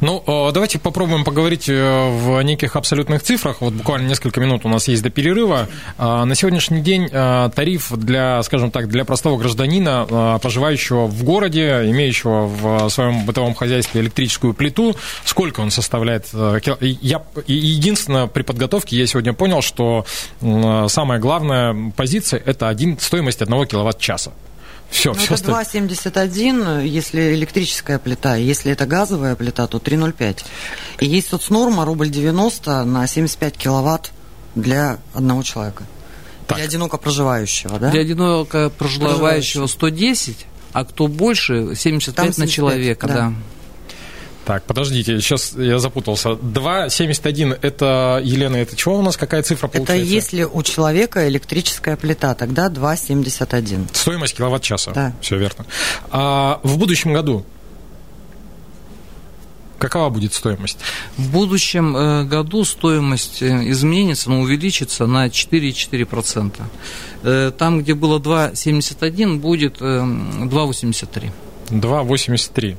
Ну, 0.00 0.22
э, 0.26 0.52
давайте 0.52 0.78
попробуем 0.78 1.24
поговорить 1.24 1.68
э, 1.68 2.10
в 2.10 2.40
неких 2.42 2.76
абсолютных 2.76 3.22
цифрах. 3.22 3.60
Вот 3.60 3.72
буквально 3.74 4.08
несколько 4.08 4.40
минут 4.40 4.64
у 4.64 4.68
нас 4.68 4.88
есть 4.88 5.02
до 5.02 5.10
перерыва. 5.10 5.68
Э, 5.98 6.24
На 6.24 6.34
сегодняшний 6.34 6.80
день 6.80 7.08
э, 7.10 7.50
тариф 7.54 7.92
для, 7.92 8.42
скажем 8.42 8.70
так, 8.70 8.88
для 8.88 9.04
простого 9.04 9.38
гражданина, 9.38 10.06
э, 10.08 10.38
проживающего 10.40 11.06
в 11.06 11.22
городе, 11.24 11.82
имеющего 11.90 12.46
в 12.46 12.88
своем 12.90 13.24
бытовом 13.26 13.54
хозяйстве 13.54 14.00
электрическую 14.02 14.54
плиту, 14.54 14.96
сколько 15.24 15.60
он 15.60 15.70
составляет? 15.70 16.26
э, 16.32 16.60
Я 16.80 17.22
единственное 17.46 18.26
при 18.26 18.42
подготовке 18.42 18.96
я 18.96 19.06
сегодня 19.06 19.32
понял, 19.32 19.62
что 19.62 20.04
самая 20.40 21.18
главная 21.18 21.92
позиция 21.96 22.42
это 22.44 22.68
один, 22.68 22.98
стоимость 22.98 23.42
одного 23.42 23.64
киловатт-часа. 23.64 24.32
Все, 24.90 25.12
Ну, 25.12 25.18
все 25.18 25.34
это 25.34 25.50
2,71, 25.50 26.86
если 26.86 27.34
электрическая 27.34 27.98
плита. 27.98 28.36
Если 28.36 28.72
это 28.72 28.86
газовая 28.86 29.34
плита, 29.34 29.66
то 29.66 29.78
3,05. 29.78 30.44
И 31.00 31.06
есть 31.06 31.28
соцнорма 31.28 31.84
рубль 31.84 32.08
90 32.08 32.84
на 32.84 33.06
75 33.06 33.56
киловатт 33.56 34.12
для 34.54 34.98
одного 35.12 35.42
человека. 35.42 35.84
Так. 36.46 36.58
Для 36.58 36.66
одиноко 36.66 36.96
проживающего, 36.96 37.78
да? 37.78 37.90
Для 37.90 38.02
одиноко 38.02 38.70
проживающего 38.70 39.66
110, 39.66 40.46
а 40.72 40.84
кто 40.84 41.08
больше 41.08 41.74
75 41.74 42.14
Там 42.14 42.26
на 42.26 42.32
75, 42.32 42.50
человека, 42.50 43.06
да. 43.06 43.14
да. 43.14 43.32
Так, 44.46 44.62
подождите, 44.62 45.20
сейчас 45.20 45.54
я 45.56 45.80
запутался. 45.80 46.30
2,71 46.30 47.58
это, 47.62 48.20
Елена, 48.22 48.54
это 48.54 48.76
чего 48.76 48.96
у 49.00 49.02
нас, 49.02 49.16
какая 49.16 49.42
цифра 49.42 49.66
Это 49.66 49.78
получается? 49.78 50.14
если 50.14 50.44
у 50.44 50.62
человека 50.62 51.28
электрическая 51.28 51.96
плита, 51.96 52.32
тогда 52.36 52.68
2,71. 52.68 53.88
Стоимость 53.92 54.36
киловатт-часа. 54.36 54.92
Да. 54.92 55.12
Все 55.20 55.36
верно. 55.36 55.66
А 56.12 56.60
в 56.62 56.78
будущем 56.78 57.12
году 57.12 57.44
какова 59.78 60.10
будет 60.10 60.32
стоимость? 60.32 60.78
В 61.16 61.28
будущем 61.32 61.96
э, 61.96 62.24
году 62.24 62.64
стоимость 62.64 63.42
э, 63.42 63.68
изменится, 63.70 64.30
но 64.30 64.42
увеличится 64.42 65.06
на 65.06 65.26
4,4%. 65.26 66.62
Э, 67.24 67.52
Там, 67.58 67.82
где 67.82 67.94
было 67.94 68.20
2,71, 68.20 69.38
будет 69.38 69.78
э, 69.80 69.84
2,83. 69.84 71.32
2,83. 71.70 72.76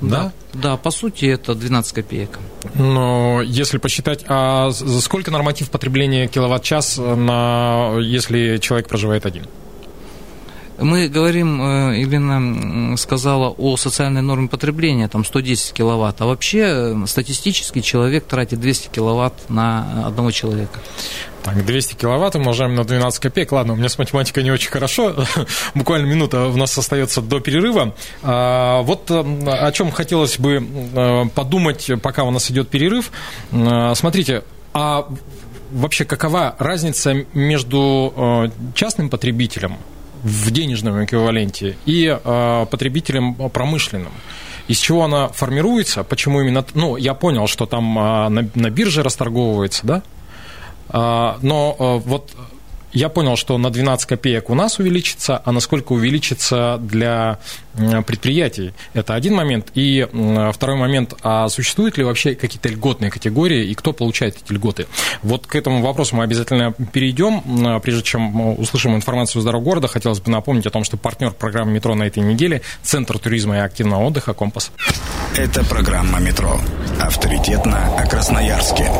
Да? 0.00 0.32
Да, 0.54 0.76
по 0.76 0.90
сути, 0.90 1.26
это 1.26 1.54
12 1.54 1.92
копеек. 1.92 2.38
Но 2.74 3.42
если 3.44 3.78
посчитать, 3.78 4.24
а 4.28 4.70
за 4.70 5.00
сколько 5.00 5.30
норматив 5.30 5.70
потребления 5.70 6.26
киловатт-час, 6.28 6.98
на, 6.98 7.98
если 8.00 8.58
человек 8.58 8.88
проживает 8.88 9.26
один? 9.26 9.44
Мы 10.78 11.08
говорим, 11.08 11.60
э, 11.60 11.98
Елена 12.00 12.34
м, 12.34 12.96
сказала 12.96 13.48
о 13.48 13.76
социальной 13.76 14.22
норме 14.22 14.48
потребления, 14.48 15.08
там 15.08 15.24
110 15.24 15.72
киловатт, 15.72 16.20
а 16.20 16.26
вообще 16.26 16.60
э, 16.66 17.06
статистически 17.06 17.80
человек 17.80 18.26
тратит 18.26 18.60
200 18.60 18.88
киловатт 18.90 19.50
на 19.50 20.06
одного 20.06 20.30
человека. 20.30 20.78
Так, 21.42 21.64
200 21.64 21.94
киловатт 21.94 22.36
умножаем 22.36 22.76
на 22.76 22.84
12 22.84 23.20
копеек. 23.20 23.50
Ладно, 23.50 23.72
у 23.72 23.76
меня 23.76 23.88
с 23.88 23.98
математикой 23.98 24.44
не 24.44 24.52
очень 24.52 24.70
хорошо. 24.70 25.16
Буквально 25.74 26.06
минута 26.06 26.46
у 26.46 26.56
нас 26.56 26.76
остается 26.78 27.22
до 27.22 27.40
перерыва. 27.40 27.94
А, 28.22 28.82
Вот 28.82 29.10
э, 29.10 29.20
о 29.50 29.72
чем 29.72 29.90
хотелось 29.90 30.38
бы 30.38 30.64
э, 30.94 31.24
подумать, 31.34 31.90
пока 32.02 32.22
у 32.22 32.30
нас 32.30 32.50
идет 32.52 32.68
перерыв. 32.68 33.10
Э, 33.50 33.94
Смотрите, 33.96 34.44
а 34.74 35.08
вообще 35.72 36.04
какова 36.04 36.54
разница 36.58 37.24
между 37.34 38.12
э, 38.16 38.50
частным 38.74 39.10
потребителем 39.10 39.76
в 40.22 40.50
денежном 40.50 41.04
эквиваленте 41.04 41.76
и 41.86 42.06
э, 42.06 42.66
потребителем 42.70 43.34
промышленным? 43.34 44.12
Из 44.68 44.78
чего 44.78 45.04
она 45.04 45.28
формируется? 45.28 46.04
Почему 46.04 46.42
именно... 46.42 46.64
Ну, 46.74 46.96
я 46.96 47.14
понял, 47.14 47.46
что 47.46 47.64
там 47.64 47.98
а, 47.98 48.28
на, 48.28 48.46
на 48.54 48.70
бирже 48.70 49.02
расторговывается, 49.02 49.86
да? 49.86 50.02
А, 50.90 51.38
Но 51.40 51.74
а, 51.78 51.96
вот 51.96 52.36
я 52.92 53.08
понял, 53.08 53.36
что 53.36 53.58
на 53.58 53.70
12 53.70 54.06
копеек 54.06 54.50
у 54.50 54.54
нас 54.54 54.78
увеличится, 54.78 55.40
а 55.44 55.52
насколько 55.52 55.92
увеличится 55.92 56.78
для 56.80 57.38
предприятий. 58.06 58.72
Это 58.92 59.14
один 59.14 59.34
момент. 59.34 59.68
И 59.74 60.06
второй 60.52 60.76
момент, 60.76 61.14
а 61.22 61.48
существуют 61.48 61.96
ли 61.96 62.04
вообще 62.04 62.34
какие-то 62.34 62.68
льготные 62.68 63.10
категории 63.10 63.66
и 63.66 63.74
кто 63.74 63.92
получает 63.92 64.36
эти 64.42 64.52
льготы? 64.52 64.86
Вот 65.22 65.46
к 65.46 65.54
этому 65.54 65.80
вопросу 65.82 66.16
мы 66.16 66.24
обязательно 66.24 66.72
перейдем. 66.72 67.80
Прежде 67.80 68.02
чем 68.02 68.58
услышим 68.58 68.96
информацию 68.96 69.40
из 69.40 69.44
дорог 69.44 69.62
города, 69.62 69.86
хотелось 69.86 70.20
бы 70.20 70.30
напомнить 70.30 70.66
о 70.66 70.70
том, 70.70 70.82
что 70.82 70.96
партнер 70.96 71.30
программы 71.30 71.72
«Метро» 71.72 71.94
на 71.94 72.04
этой 72.04 72.22
неделе– 72.22 72.62
Центр 72.82 73.18
туризма 73.18 73.56
и 73.56 73.60
активного 73.60 74.04
отдыха 74.04 74.34
«Компас». 74.34 74.72
Это 75.36 75.64
программа 75.64 76.18
«Метро». 76.18 76.60
Авторитетно 77.00 77.96
о 77.96 78.06
Красноярске. 78.06 78.90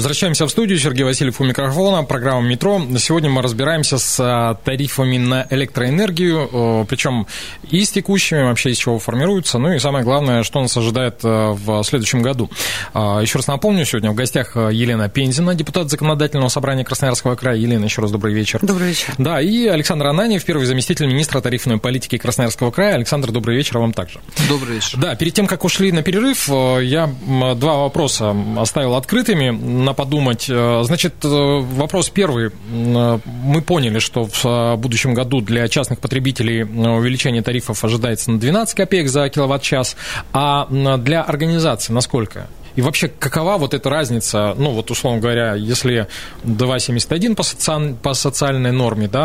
Возвращаемся 0.00 0.46
в 0.46 0.50
студию. 0.50 0.78
Сергей 0.78 1.04
Васильев 1.04 1.42
у 1.42 1.44
микрофона. 1.44 2.02
Программа 2.04 2.40
«Метро». 2.48 2.80
Сегодня 2.98 3.28
мы 3.28 3.42
разбираемся 3.42 3.98
с 3.98 4.18
а, 4.18 4.54
тарифами 4.54 5.18
на 5.18 5.46
электроэнергию, 5.50 6.48
э, 6.50 6.86
причем 6.88 7.26
и 7.70 7.84
с 7.84 7.90
текущими, 7.90 8.44
вообще 8.44 8.70
из 8.70 8.78
чего 8.78 8.98
формируются, 8.98 9.58
ну 9.58 9.74
и 9.74 9.78
самое 9.78 10.02
главное, 10.02 10.42
что 10.42 10.62
нас 10.62 10.74
ожидает 10.74 11.20
э, 11.22 11.50
в 11.52 11.82
следующем 11.84 12.22
году. 12.22 12.48
Еще 12.94 13.36
раз 13.36 13.46
напомню, 13.46 13.84
сегодня 13.84 14.10
в 14.10 14.14
гостях 14.14 14.56
э, 14.56 14.70
Елена 14.72 15.10
Пензина, 15.10 15.54
депутат 15.54 15.90
Законодательного 15.90 16.48
собрания 16.48 16.82
Красноярского 16.82 17.34
края. 17.34 17.58
Елена, 17.58 17.84
еще 17.84 18.00
раз 18.00 18.10
добрый 18.10 18.32
вечер. 18.32 18.58
Добрый 18.62 18.88
вечер. 18.88 19.12
Да, 19.18 19.38
и 19.42 19.66
Александр 19.66 20.06
Ананьев, 20.06 20.42
первый 20.46 20.64
заместитель 20.64 21.08
министра 21.08 21.42
тарифной 21.42 21.76
политики 21.76 22.16
Красноярского 22.16 22.70
края. 22.70 22.94
Александр, 22.94 23.32
добрый 23.32 23.54
вечер 23.54 23.76
вам 23.76 23.92
также. 23.92 24.20
Добрый 24.48 24.76
вечер. 24.76 24.98
Да, 24.98 25.14
перед 25.14 25.34
тем, 25.34 25.46
как 25.46 25.62
ушли 25.62 25.92
на 25.92 26.02
перерыв, 26.02 26.48
э, 26.48 26.84
я 26.84 27.06
два 27.54 27.76
вопроса 27.76 28.34
оставил 28.56 28.94
открытыми 28.94 29.50
на 29.90 29.94
подумать. 29.94 30.46
Э, 30.48 30.82
Значит, 30.84 31.14
э, 31.24 31.28
вопрос 31.28 32.08
первый. 32.10 32.48
Э, 32.48 33.18
Мы 33.26 33.62
поняли, 33.62 33.98
что 33.98 34.24
в 34.24 34.76
будущем 34.76 35.14
году 35.14 35.40
для 35.40 35.68
частных 35.68 35.98
потребителей 35.98 36.62
увеличение 36.62 37.42
тарифов 37.42 37.84
ожидается 37.84 38.30
на 38.30 38.38
12 38.38 38.74
копеек 38.76 39.08
за 39.08 39.28
киловатт-час, 39.28 39.96
а 40.32 40.66
для 40.98 41.22
организации 41.22 41.92
на 41.92 42.00
сколько? 42.00 42.46
И 42.76 42.82
вообще, 42.82 43.08
какова 43.08 43.58
вот 43.58 43.74
эта 43.74 43.90
разница, 43.90 44.54
ну, 44.56 44.70
вот, 44.70 44.90
условно 44.90 45.20
говоря, 45.20 45.54
если 45.54 46.06
2,71 46.44 47.34
по, 47.34 47.42
социаль- 47.42 47.94
по 47.96 48.14
социальной 48.14 48.70
норме, 48.72 49.08
да, 49.08 49.24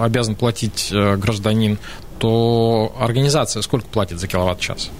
обязан 0.00 0.36
платить 0.36 0.88
гражданин, 0.92 1.78
то 2.20 2.94
организация 3.00 3.62
сколько 3.62 3.86
платит 3.88 4.20
за 4.20 4.28
киловатт-час? 4.28 4.90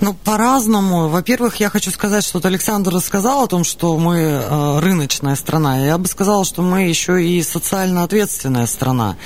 Ну, 0.00 0.12
по-разному. 0.12 1.08
Во-первых, 1.08 1.56
я 1.56 1.70
хочу 1.70 1.90
сказать, 1.90 2.24
что 2.24 2.38
вот 2.38 2.46
Александр 2.46 2.92
рассказал 2.92 3.44
о 3.44 3.46
том, 3.46 3.64
что 3.64 3.96
мы 3.96 4.16
э, 4.16 4.78
рыночная 4.80 5.36
страна. 5.36 5.78
Я 5.78 5.98
бы 5.98 6.08
сказала, 6.08 6.44
что 6.44 6.62
мы 6.62 6.82
еще 6.82 7.24
и 7.24 7.42
социально 7.42 8.02
ответственная 8.02 8.66
страна. 8.66 9.16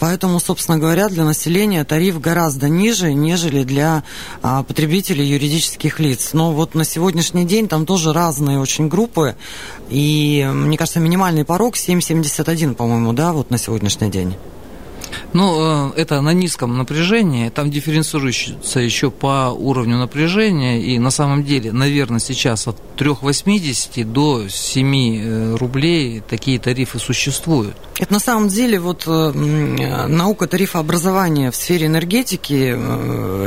Поэтому, 0.00 0.40
собственно 0.40 0.78
говоря, 0.78 1.08
для 1.08 1.24
населения 1.24 1.84
тариф 1.84 2.20
гораздо 2.20 2.68
ниже, 2.68 3.14
нежели 3.14 3.62
для 3.62 4.02
э, 4.42 4.64
потребителей 4.66 5.24
юридических 5.24 6.00
лиц. 6.00 6.30
Но 6.32 6.52
вот 6.52 6.74
на 6.74 6.84
сегодняшний 6.84 7.44
день 7.44 7.68
там 7.68 7.86
тоже 7.86 8.12
разные 8.12 8.58
очень 8.58 8.88
группы. 8.88 9.36
И, 9.88 10.48
мне 10.52 10.76
кажется, 10.76 11.00
минимальный 11.00 11.44
порог 11.44 11.76
7,71, 11.76 12.74
по-моему, 12.74 13.12
да, 13.12 13.32
вот 13.32 13.50
на 13.50 13.58
сегодняшний 13.58 14.10
день. 14.10 14.36
Ну, 15.34 15.90
э, 15.94 16.00
это 16.00 16.20
на 16.20 16.32
низком 16.32 16.78
напряжении, 16.78 17.50
там 17.50 17.70
дифференцируется 17.70 18.80
еще 18.80 19.10
по 19.10 19.50
уровню 19.50 19.98
напряжения, 19.98 20.80
и 20.80 20.98
на 20.98 21.10
самом 21.10 21.44
деле, 21.44 21.72
наверное, 21.72 22.20
сейчас 22.20 22.66
от 22.66 22.76
3,80 22.96 24.04
до 24.04 24.48
7 24.48 24.94
э, 24.94 25.56
рублей 25.56 26.22
такие 26.28 26.58
тарифы 26.58 26.98
существуют. 26.98 27.76
Это 27.98 28.12
на 28.12 28.20
самом 28.20 28.48
деле 28.48 28.78
вот 28.78 29.04
э, 29.06 30.06
наука 30.06 30.46
тарифообразования 30.46 31.50
в 31.50 31.56
сфере 31.56 31.86
энергетики, 31.86 32.78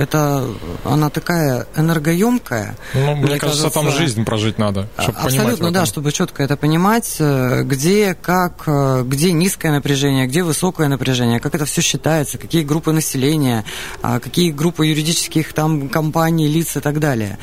это 0.01 0.47
она 0.83 1.09
такая 1.09 1.67
энергоемкая. 1.75 2.75
Ну, 2.93 2.99
мне, 2.99 3.15
мне 3.15 3.39
кажется, 3.39 3.63
кажется, 3.63 3.69
там 3.69 3.91
жизнь 3.91 4.25
прожить 4.25 4.57
надо, 4.57 4.87
чтобы 4.97 5.19
Абсолютно, 5.19 5.71
да, 5.71 5.85
чтобы 5.85 6.11
четко 6.11 6.43
это 6.43 6.57
понимать, 6.57 7.15
где, 7.19 8.13
как, 8.13 8.67
где 9.07 9.31
низкое 9.31 9.71
напряжение, 9.71 10.27
где 10.27 10.43
высокое 10.43 10.87
напряжение, 10.87 11.39
как 11.39 11.55
это 11.55 11.65
все 11.65 11.81
считается, 11.81 12.37
какие 12.37 12.63
группы 12.63 12.91
населения, 12.91 13.63
а, 14.01 14.19
какие 14.19 14.51
группы 14.51 14.85
юридических 14.85 15.53
там 15.53 15.89
компаний, 15.89 16.47
лиц 16.47 16.75
и 16.75 16.79
так 16.79 16.99
далее. 16.99 17.37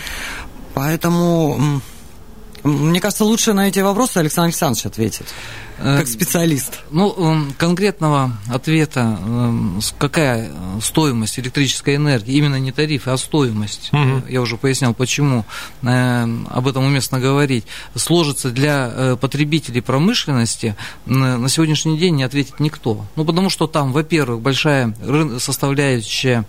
Поэтому, 0.75 1.81
мне 2.63 3.01
кажется, 3.01 3.25
лучше 3.25 3.53
на 3.53 3.69
эти 3.69 3.81
вопросы 3.81 4.19
Александр 4.19 4.49
Александрович 4.49 4.87
ответит. 4.87 5.27
Как 5.79 6.05
э, 6.05 6.07
специалист. 6.07 6.81
Ну, 6.91 7.15
эм, 7.17 7.55
конкретного 7.57 8.33
ответа, 8.49 9.19
эм, 9.21 9.81
какая 9.99 10.51
стоимость 10.83 11.39
электрической 11.39 11.97
энергии, 11.97 12.35
именно 12.35 12.57
не 12.57 12.73
тариф, 12.73 13.07
а 13.07 13.17
стоимость, 13.17 13.91
угу. 13.93 14.23
я 14.29 14.41
уже 14.41 14.57
пояснял, 14.57 14.93
почему 14.93 15.45
эм, 15.83 16.49
об 16.51 16.67
этом 16.67 16.85
уместно 16.85 17.21
говорить, 17.21 17.65
сложится 17.95 18.51
для 18.51 18.91
э, 18.93 19.17
потребителей 19.21 19.81
промышленности, 19.81 20.75
на 21.07 21.49
сегодняшний 21.49 21.97
день 21.97 22.17
не 22.17 22.25
ответит 22.25 22.59
никто. 22.59 23.05
Ну, 23.15 23.25
потому 23.25 23.51
что 23.51 23.67
там, 23.67 23.93
во-первых, 23.93 24.41
большая 24.41 24.95
составляющая 25.39 26.45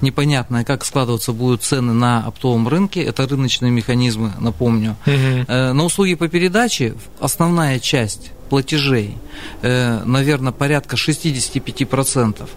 непонятная, 0.00 0.64
как 0.64 0.84
складываться 0.84 1.32
будут 1.32 1.62
цены 1.62 1.92
на 1.92 2.24
оптовом 2.26 2.68
рынке, 2.68 3.02
это 3.02 3.26
рыночные 3.26 3.70
механизмы, 3.70 4.32
напомню. 4.40 4.96
Угу. 5.06 5.52
На 5.52 5.84
услуги 5.84 6.14
по 6.14 6.28
передаче 6.28 6.94
основная 7.20 7.78
часть 7.78 8.05
часть 8.06 8.30
платежей, 8.48 9.16
э, 9.62 10.02
наверное, 10.04 10.52
порядка 10.52 10.96
65%. 10.96 12.48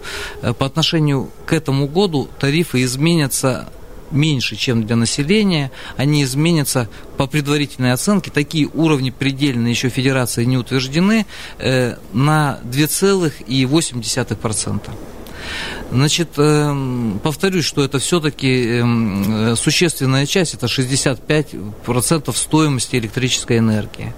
Э, 0.42 0.52
по 0.52 0.66
отношению 0.66 1.30
к 1.46 1.52
этому 1.52 1.88
году 1.88 2.28
тарифы 2.38 2.84
изменятся 2.84 3.68
меньше, 4.12 4.54
чем 4.56 4.86
для 4.86 4.96
населения, 4.96 5.70
они 5.96 6.22
изменятся 6.22 6.88
по 7.16 7.26
предварительной 7.26 7.92
оценке, 7.92 8.30
такие 8.30 8.68
уровни 8.74 9.10
предельные 9.10 9.72
еще 9.72 9.88
Федерации 9.88 10.44
не 10.44 10.56
утверждены, 10.56 11.26
э, 11.58 11.96
на 12.12 12.60
2,8%. 12.64 14.90
Значит, 15.90 16.38
повторюсь, 17.22 17.64
что 17.64 17.82
это 17.82 17.98
все-таки 17.98 18.82
существенная 19.56 20.26
часть, 20.26 20.54
это 20.54 20.68
65% 20.68 22.36
стоимости 22.36 22.96
электрической 22.96 23.58
энергии. 23.58 24.12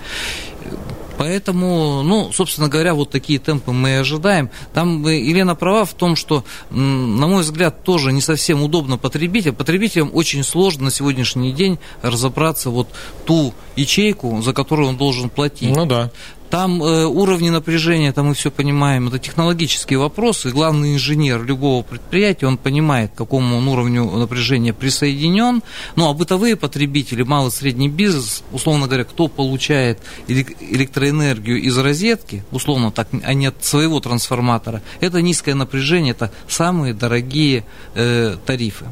Поэтому, 1.23 2.02
ну, 2.02 2.33
собственно 2.33 2.69
говоря, 2.69 2.95
вот 2.95 3.11
такие 3.11 3.38
темпы 3.38 3.71
мы 3.71 3.91
и 3.91 3.93
ожидаем. 3.93 4.50
Там 4.75 5.07
Елена 5.07 5.55
права 5.55 5.85
в 5.85 5.95
том, 5.95 6.17
что, 6.17 6.43
на 6.71 7.29
мой 7.29 7.43
взгляд, 7.43 7.85
тоже 7.85 8.11
не 8.11 8.21
совсем 8.21 8.61
удобно 8.61 8.99
потребителям. 8.99 9.55
Потребителям 9.55 10.11
очень 10.12 10.43
сложно 10.43 10.87
на 10.87 10.91
сегодняшний 10.91 11.52
день 11.52 11.79
разобраться 12.02 12.71
вот 12.71 12.88
ту 13.25 13.55
ячейку, 13.76 14.43
за 14.43 14.52
которую 14.52 14.88
он 14.88 14.97
должен 14.97 15.31
платить. 15.31 15.76
Ну 15.76 15.87
да. 15.87 16.11
Там 16.53 16.83
э, 16.83 17.07
уровни 17.07 17.49
напряжения, 17.49 18.13
там 18.13 18.27
мы 18.27 18.35
все 18.35 18.51
понимаем, 18.51 19.09
это 19.09 19.19
технологические 19.19 19.99
вопросы. 19.99 20.51
Главный 20.51 20.97
инженер 20.97 21.43
любого 21.45 21.83
предприятия, 21.83 22.47
он 22.47 22.59
понимает, 22.59 23.13
к 23.13 23.15
какому 23.15 23.57
он 23.57 23.67
уровню 23.69 24.05
напряжения 24.05 24.75
присоединен. 24.75 25.63
Ну, 25.97 26.11
а 26.11 26.13
бытовые 26.13 26.57
потребители, 26.57 27.23
малый 27.23 27.51
средний 27.51 27.89
бизнес, 27.89 28.45
условно 28.53 28.87
говоря, 28.87 29.05
кто 29.05 29.29
получает 29.29 30.01
электроэнергию 30.29 31.59
из 31.59 31.79
розетки, 31.79 32.45
условно 32.51 32.93
так, 32.93 33.09
а 33.25 33.33
не 33.33 33.47
от 33.47 33.65
своего 33.65 34.01
трансформатора, 34.01 34.83
это 35.01 35.23
низкое 35.23 35.55
напряжение, 35.55 36.11
это 36.11 36.33
самые 36.49 36.93
дорогие 36.93 37.65
э, 37.95 38.37
тарифы 38.45 38.88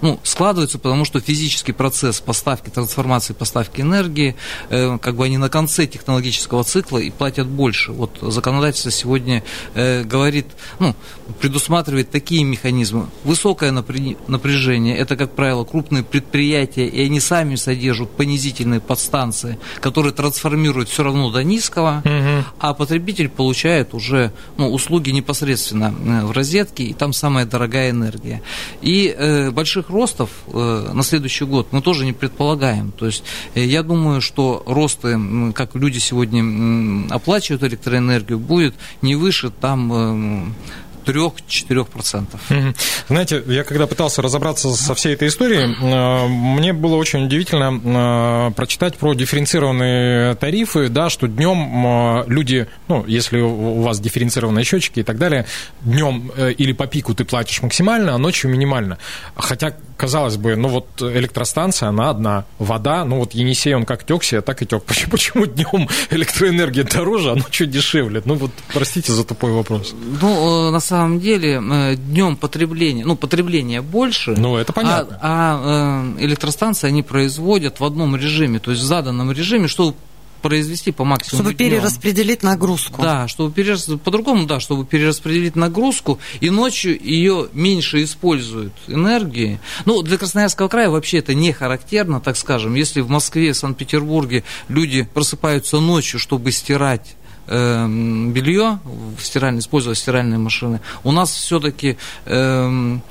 ну, 0.00 0.18
складываются, 0.22 0.78
потому 0.78 1.04
что 1.04 1.20
физический 1.20 1.72
процесс 1.72 2.20
поставки, 2.20 2.70
трансформации, 2.70 3.32
поставки 3.32 3.80
энергии, 3.80 4.36
э, 4.70 4.98
как 4.98 5.16
бы 5.16 5.24
они 5.24 5.38
на 5.38 5.48
конце 5.48 5.86
технологического 5.86 6.64
цикла 6.64 6.98
и 6.98 7.10
платят 7.10 7.46
больше. 7.46 7.92
Вот 7.92 8.18
законодательство 8.20 8.90
сегодня 8.90 9.42
э, 9.74 10.02
говорит, 10.04 10.46
ну, 10.78 10.94
предусматривает 11.40 12.10
такие 12.10 12.44
механизмы. 12.44 13.06
Высокое 13.24 13.72
напряжение, 13.72 14.96
это, 14.96 15.16
как 15.16 15.32
правило, 15.32 15.64
крупные 15.64 16.02
предприятия, 16.02 16.86
и 16.86 17.04
они 17.04 17.20
сами 17.20 17.56
содержат 17.56 18.10
понизительные 18.10 18.80
подстанции, 18.80 19.58
которые 19.80 20.12
трансформируют 20.12 20.88
все 20.88 21.02
равно 21.02 21.30
до 21.30 21.44
низкого, 21.44 22.02
угу. 22.04 22.44
а 22.58 22.74
потребитель 22.74 23.28
получает 23.28 23.94
уже 23.94 24.32
ну, 24.56 24.72
услуги 24.72 25.10
непосредственно 25.10 25.94
э, 26.04 26.24
в 26.24 26.32
розетке, 26.32 26.84
и 26.84 26.94
там 26.94 27.12
самая 27.12 27.46
дорогая 27.46 27.90
энергия. 27.90 28.42
И 28.80 29.14
э, 29.16 29.50
больших 29.50 29.89
ростов 29.90 30.30
э, 30.46 30.90
на 30.92 31.02
следующий 31.02 31.44
год 31.44 31.68
мы 31.72 31.82
тоже 31.82 32.04
не 32.04 32.12
предполагаем. 32.12 32.92
То 32.92 33.06
есть 33.06 33.24
э, 33.54 33.64
я 33.64 33.82
думаю, 33.82 34.20
что 34.20 34.62
росты, 34.66 35.18
как 35.54 35.74
люди 35.74 35.98
сегодня 35.98 37.06
оплачивают 37.10 37.62
электроэнергию, 37.62 38.38
будет 38.38 38.74
не 39.02 39.16
выше 39.16 39.50
там 39.50 40.54
3-4%. 41.04 42.74
Знаете, 43.08 43.42
я 43.46 43.64
когда 43.64 43.86
пытался 43.86 44.22
разобраться 44.22 44.70
со 44.70 44.94
всей 44.94 45.14
этой 45.14 45.28
историей, 45.28 45.74
э, 45.74 46.28
мне 46.28 46.72
было 46.72 46.96
очень 46.96 47.24
удивительно 47.24 48.48
э, 48.48 48.52
прочитать 48.52 48.96
про 48.96 49.14
дифференцированные 49.14 50.34
тарифы, 50.36 50.88
да, 50.88 51.10
что 51.10 51.26
днем 51.26 51.86
э, 51.86 52.24
люди, 52.26 52.66
ну, 52.88 53.04
если 53.06 53.40
у 53.40 53.82
вас 53.82 54.00
дифференцированные 54.00 54.64
счетчики 54.64 55.00
и 55.00 55.04
так 55.04 55.18
далее, 55.18 55.46
днем 55.82 56.30
или 56.58 56.72
по 56.72 56.86
пику 56.86 57.14
ты 57.14 57.24
платишь 57.24 57.62
максимально, 57.62 58.14
а 58.14 58.18
ночью 58.18 58.50
минимально. 58.50 58.98
Хотя, 59.34 59.74
казалось 60.00 60.38
бы, 60.38 60.56
ну 60.56 60.68
вот 60.68 60.86
электростанция, 61.02 61.90
она 61.90 62.08
одна, 62.08 62.44
вода, 62.58 63.04
ну 63.04 63.18
вот 63.18 63.32
Енисей, 63.32 63.74
он 63.74 63.84
как 63.84 64.06
текся, 64.06 64.40
так 64.40 64.62
и 64.62 64.66
тек. 64.66 64.82
Почему, 64.86 65.10
почему 65.10 65.46
днем 65.46 65.88
электроэнергия 66.10 66.84
дороже, 66.84 67.32
а 67.32 67.34
ночью 67.34 67.66
дешевле? 67.66 68.22
Ну 68.24 68.34
вот, 68.34 68.50
простите 68.72 69.12
за 69.12 69.24
тупой 69.24 69.52
вопрос. 69.52 69.94
Ну, 70.22 70.70
на 70.70 70.80
самом 70.80 71.20
деле 71.20 71.60
э, 71.62 71.96
днем 71.96 72.36
потребление, 72.36 73.04
ну, 73.04 73.14
потребление 73.14 73.82
больше. 73.82 74.30
Ну, 74.30 74.56
это 74.56 74.72
понятно. 74.72 75.18
А, 75.20 75.20
а 75.22 76.14
э, 76.16 76.24
электростанции 76.24 76.88
они 76.88 77.02
производят 77.02 77.78
в 77.78 77.84
одном 77.84 78.16
режиме, 78.16 78.58
то 78.58 78.70
есть 78.70 78.82
в 78.82 78.86
заданном 78.86 79.30
режиме, 79.32 79.68
что 79.68 79.94
произвести 80.40 80.92
по 80.92 81.04
максимуму. 81.04 81.44
Чтобы 81.44 81.56
перераспределить 81.56 82.42
нагрузку. 82.42 83.02
Да, 83.02 83.28
чтобы 83.28 83.52
перерас... 83.52 83.84
по-другому, 84.02 84.46
да, 84.46 84.60
чтобы 84.60 84.84
перераспределить 84.84 85.56
нагрузку, 85.56 86.18
и 86.40 86.50
ночью 86.50 86.98
ее 87.00 87.48
меньше 87.52 88.02
используют 88.02 88.72
энергии. 88.88 89.60
Ну, 89.84 90.02
для 90.02 90.18
Красноярского 90.18 90.68
края 90.68 90.90
вообще 90.90 91.18
это 91.18 91.34
не 91.34 91.52
характерно, 91.52 92.20
так 92.20 92.36
скажем. 92.36 92.74
Если 92.74 93.00
в 93.00 93.08
Москве, 93.08 93.54
Санкт-Петербурге 93.54 94.44
люди 94.68 95.02
просыпаются 95.02 95.80
ночью, 95.80 96.18
чтобы 96.18 96.52
стирать 96.52 97.16
э, 97.46 97.86
белье, 97.86 98.80
стиральные, 99.20 99.60
использовать 99.60 99.98
стиральные 99.98 100.38
машины, 100.38 100.80
у 101.04 101.12
нас 101.12 101.30
все-таки 101.30 101.96
эм, 102.26 103.02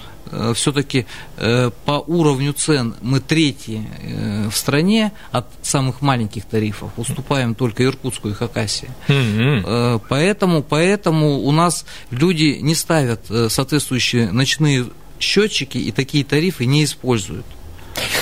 все-таки 0.54 1.06
э, 1.38 1.72
по 1.86 2.04
уровню 2.06 2.54
цен 2.54 2.96
мы 3.02 3.20
третьи 3.20 3.88
э, 4.02 4.50
в 4.50 4.56
стране 4.56 5.12
от 5.32 5.48
самых 5.62 6.02
маленьких 6.02 6.46
тарифов, 6.46 6.92
уступаем 6.98 7.56
только 7.56 7.84
Иркутску 7.84 8.30
и 8.30 8.34
Хакасии. 8.34 8.90
Mm-hmm. 9.08 10.02
Поэтому, 10.10 10.64
поэтому 10.64 11.40
у 11.40 11.52
нас 11.52 11.86
люди 12.12 12.60
не 12.62 12.76
ставят 12.76 13.22
соответствующие 13.50 14.32
ночные 14.32 14.86
счетчики 15.20 15.78
и 15.78 15.92
такие 15.92 16.24
тарифы 16.24 16.66
не 16.66 16.84
используют. 16.84 17.46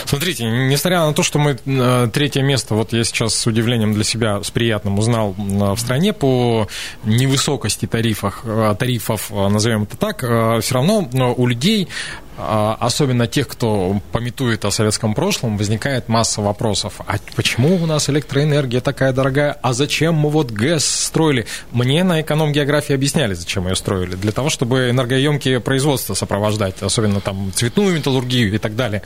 Смотрите, 0.05 0.45
несмотря 0.45 1.05
на 1.05 1.13
то, 1.13 1.23
что 1.23 1.39
мы 1.39 1.57
э, 1.65 2.09
третье 2.13 2.41
место, 2.41 2.75
вот 2.75 2.93
я 2.93 3.03
сейчас 3.03 3.33
с 3.35 3.45
удивлением 3.47 3.93
для 3.93 4.03
себя, 4.03 4.41
с 4.41 4.51
приятным 4.51 4.99
узнал 4.99 5.35
в 5.37 5.77
стране 5.77 6.13
по 6.13 6.67
невысокости 7.03 7.85
э, 8.45 8.75
тарифов, 8.79 9.31
э, 9.31 9.47
назовем 9.47 9.83
это 9.83 9.97
так, 9.97 10.19
все 10.19 10.73
равно 10.73 11.07
у 11.37 11.47
людей 11.47 11.89
особенно 12.37 13.27
тех, 13.27 13.47
кто 13.47 13.99
пометует 14.11 14.65
о 14.65 14.71
советском 14.71 15.13
прошлом, 15.13 15.57
возникает 15.57 16.07
масса 16.07 16.41
вопросов. 16.41 17.01
А 17.05 17.15
почему 17.35 17.75
у 17.75 17.85
нас 17.85 18.09
электроэнергия 18.09 18.81
такая 18.81 19.11
дорогая? 19.13 19.57
А 19.61 19.73
зачем 19.73 20.15
мы 20.15 20.29
вот 20.29 20.51
ГЭС 20.51 20.85
строили? 20.85 21.47
Мне 21.71 22.03
на 22.03 22.21
эконом-географии 22.21 22.93
объясняли, 22.93 23.33
зачем 23.33 23.67
ее 23.67 23.75
строили. 23.75 24.15
Для 24.15 24.31
того, 24.31 24.49
чтобы 24.49 24.89
энергоемкие 24.91 25.59
производства 25.59 26.13
сопровождать, 26.13 26.81
особенно 26.81 27.21
там 27.21 27.51
цветную 27.53 27.95
металлургию 27.95 28.53
и 28.53 28.57
так 28.57 28.75
далее. 28.75 29.01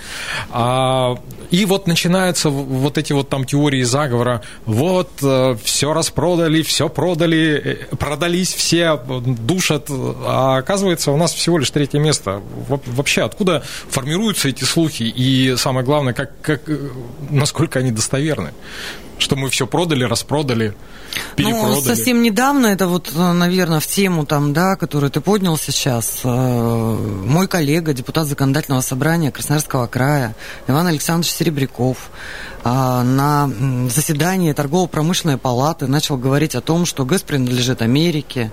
А, 0.49 1.17
и 1.49 1.65
вот 1.65 1.87
начинаются 1.87 2.49
вот 2.49 2.97
эти 2.97 3.13
вот 3.13 3.29
там 3.29 3.45
теории 3.45 3.83
заговора. 3.83 4.41
Вот, 4.65 5.09
э, 5.21 5.55
все 5.63 5.93
распродали, 5.93 6.61
все 6.61 6.89
продали, 6.89 7.87
э, 7.91 7.95
продались 7.95 8.53
все, 8.53 8.97
душат. 8.97 9.87
А 9.89 10.57
оказывается, 10.57 11.11
у 11.11 11.17
нас 11.17 11.33
всего 11.33 11.57
лишь 11.57 11.71
третье 11.71 11.99
место. 11.99 12.41
Вообще, 12.67 13.20
откуда 13.25 13.63
формируются 13.89 14.49
эти 14.49 14.63
слухи? 14.63 15.03
И 15.03 15.55
самое 15.57 15.85
главное, 15.85 16.13
как, 16.13 16.31
как, 16.41 16.61
э, 16.67 16.89
насколько 17.29 17.79
они 17.79 17.91
достоверны? 17.91 18.51
что 19.21 19.35
мы 19.35 19.49
все 19.49 19.67
продали, 19.67 20.03
распродали, 20.03 20.73
перепродали. 21.35 21.75
Ну, 21.75 21.81
совсем 21.81 22.21
недавно, 22.23 22.67
это 22.67 22.87
вот, 22.87 23.11
наверное, 23.15 23.79
в 23.79 23.87
тему 23.87 24.25
там, 24.25 24.51
да, 24.51 24.75
которую 24.75 25.11
ты 25.11 25.21
поднял 25.21 25.57
сейчас, 25.57 26.21
мой 26.23 27.47
коллега, 27.47 27.93
депутат 27.93 28.27
законодательного 28.27 28.81
собрания 28.81 29.31
Красноярского 29.31 29.87
края, 29.87 30.35
Иван 30.67 30.87
Александрович 30.87 31.31
Серебряков, 31.31 32.09
на 32.63 33.49
заседании 33.89 34.53
торгово-промышленной 34.53 35.37
палаты 35.37 35.87
начал 35.87 36.17
говорить 36.17 36.55
о 36.55 36.61
том, 36.61 36.85
что 36.85 37.05
ГЭС 37.05 37.21
принадлежит 37.21 37.81
Америке, 37.81 38.51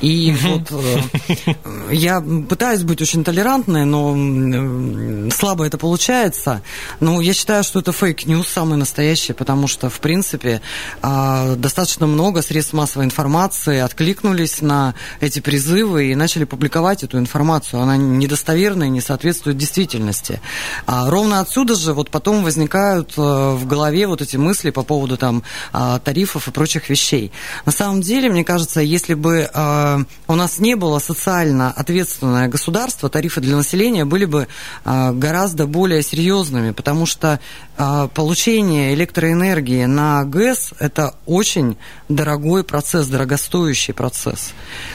и 0.00 0.34
вот 0.42 0.70
э, 0.70 1.92
я 1.92 2.20
пытаюсь 2.20 2.82
быть 2.82 3.00
очень 3.00 3.24
толерантной, 3.24 3.84
но 3.84 5.30
слабо 5.30 5.66
это 5.66 5.78
получается. 5.78 6.62
Но 7.00 7.20
я 7.20 7.32
считаю, 7.32 7.64
что 7.64 7.80
это 7.80 7.92
fake 7.92 8.19
news 8.19 8.46
самый 8.46 8.76
настоящий, 8.76 9.32
потому 9.32 9.68
что, 9.68 9.88
в 9.88 10.00
принципе, 10.00 10.60
а, 11.02 11.56
достаточно 11.56 12.06
много 12.06 12.42
средств 12.42 12.74
массовой 12.74 13.06
информации 13.06 13.78
откликнулись 13.78 14.60
на 14.60 14.94
эти 15.20 15.40
призывы 15.40 16.12
и 16.12 16.14
начали 16.14 16.44
публиковать 16.44 17.02
эту 17.02 17.18
информацию. 17.18 17.80
Она 17.80 17.96
недостоверная 17.96 18.88
не 18.88 19.00
соответствует 19.00 19.56
действительности. 19.56 20.40
А 20.86 21.10
ровно 21.10 21.40
отсюда 21.40 21.74
же 21.74 21.94
вот 21.94 22.10
потом 22.10 22.44
возникают 22.44 23.14
э, 23.16 23.20
в 23.20 23.66
голове 23.66 24.06
вот 24.06 24.22
эти 24.22 24.36
мысли 24.36 24.70
по 24.70 24.82
поводу 24.82 25.16
там 25.16 25.42
а, 25.72 25.98
тарифов 25.98 26.48
и 26.48 26.50
прочих 26.50 26.90
вещей. 26.90 27.32
На 27.64 27.72
самом 27.72 28.02
деле, 28.02 28.28
мне 28.30 28.44
кажется, 28.44 28.80
если 28.80 29.14
бы 29.14 29.48
Э, 29.58 29.85
у 30.28 30.34
нас 30.34 30.58
не 30.58 30.74
было 30.74 30.98
социально 30.98 31.70
ответственное 31.70 32.48
государство, 32.48 33.08
тарифы 33.08 33.40
для 33.40 33.56
населения 33.56 34.04
были 34.04 34.24
бы 34.24 34.48
э, 34.84 35.12
гораздо 35.12 35.66
более 35.66 36.02
серьезными, 36.02 36.72
потому 36.72 37.06
что 37.06 37.40
э, 37.76 38.08
получение 38.14 38.94
электроэнергии 38.94 39.84
на 39.84 40.24
ГЭС– 40.24 40.72
это 40.78 41.14
очень 41.26 41.76
дорогой 42.08 42.64
процесс, 42.64 43.06
дорогостоящий 43.06 43.94
процесс. 43.94 44.52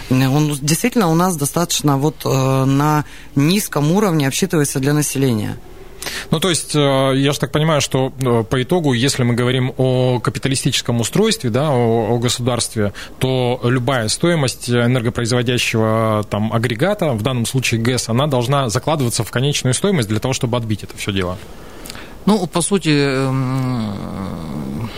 Он 0.09 0.57
действительно 0.61 1.07
у 1.07 1.15
нас 1.15 1.35
достаточно 1.35 1.97
вот 1.97 2.25
на 2.25 3.05
низком 3.35 3.91
уровне 3.91 4.27
обсчитывается 4.27 4.79
для 4.79 4.93
населения. 4.93 5.57
Ну, 6.29 6.39
то 6.39 6.49
есть, 6.49 6.75
э, 6.75 7.13
я 7.15 7.31
же 7.31 7.39
так 7.39 7.51
понимаю, 7.51 7.81
что 7.81 8.13
э, 8.19 8.43
по 8.43 8.61
итогу, 8.61 8.93
если 8.93 9.23
мы 9.23 9.33
говорим 9.33 9.73
о 9.77 10.19
капиталистическом 10.19 10.99
устройстве, 10.99 11.49
да, 11.49 11.71
о, 11.71 12.15
о 12.15 12.19
государстве, 12.19 12.93
то 13.19 13.59
любая 13.63 14.07
стоимость 14.07 14.69
энергопроизводящего 14.69 16.25
там, 16.29 16.53
агрегата, 16.53 17.13
в 17.13 17.21
данном 17.21 17.45
случае 17.45 17.81
ГЭС, 17.81 18.09
она 18.09 18.27
должна 18.27 18.69
закладываться 18.69 19.23
в 19.23 19.31
конечную 19.31 19.73
стоимость 19.73 20.09
для 20.09 20.19
того, 20.19 20.33
чтобы 20.33 20.57
отбить 20.57 20.83
это 20.83 20.95
все 20.97 21.11
дело. 21.11 21.37
Ну, 22.25 22.45
по 22.45 22.61
сути, 22.61 22.89
эм, 22.89 24.89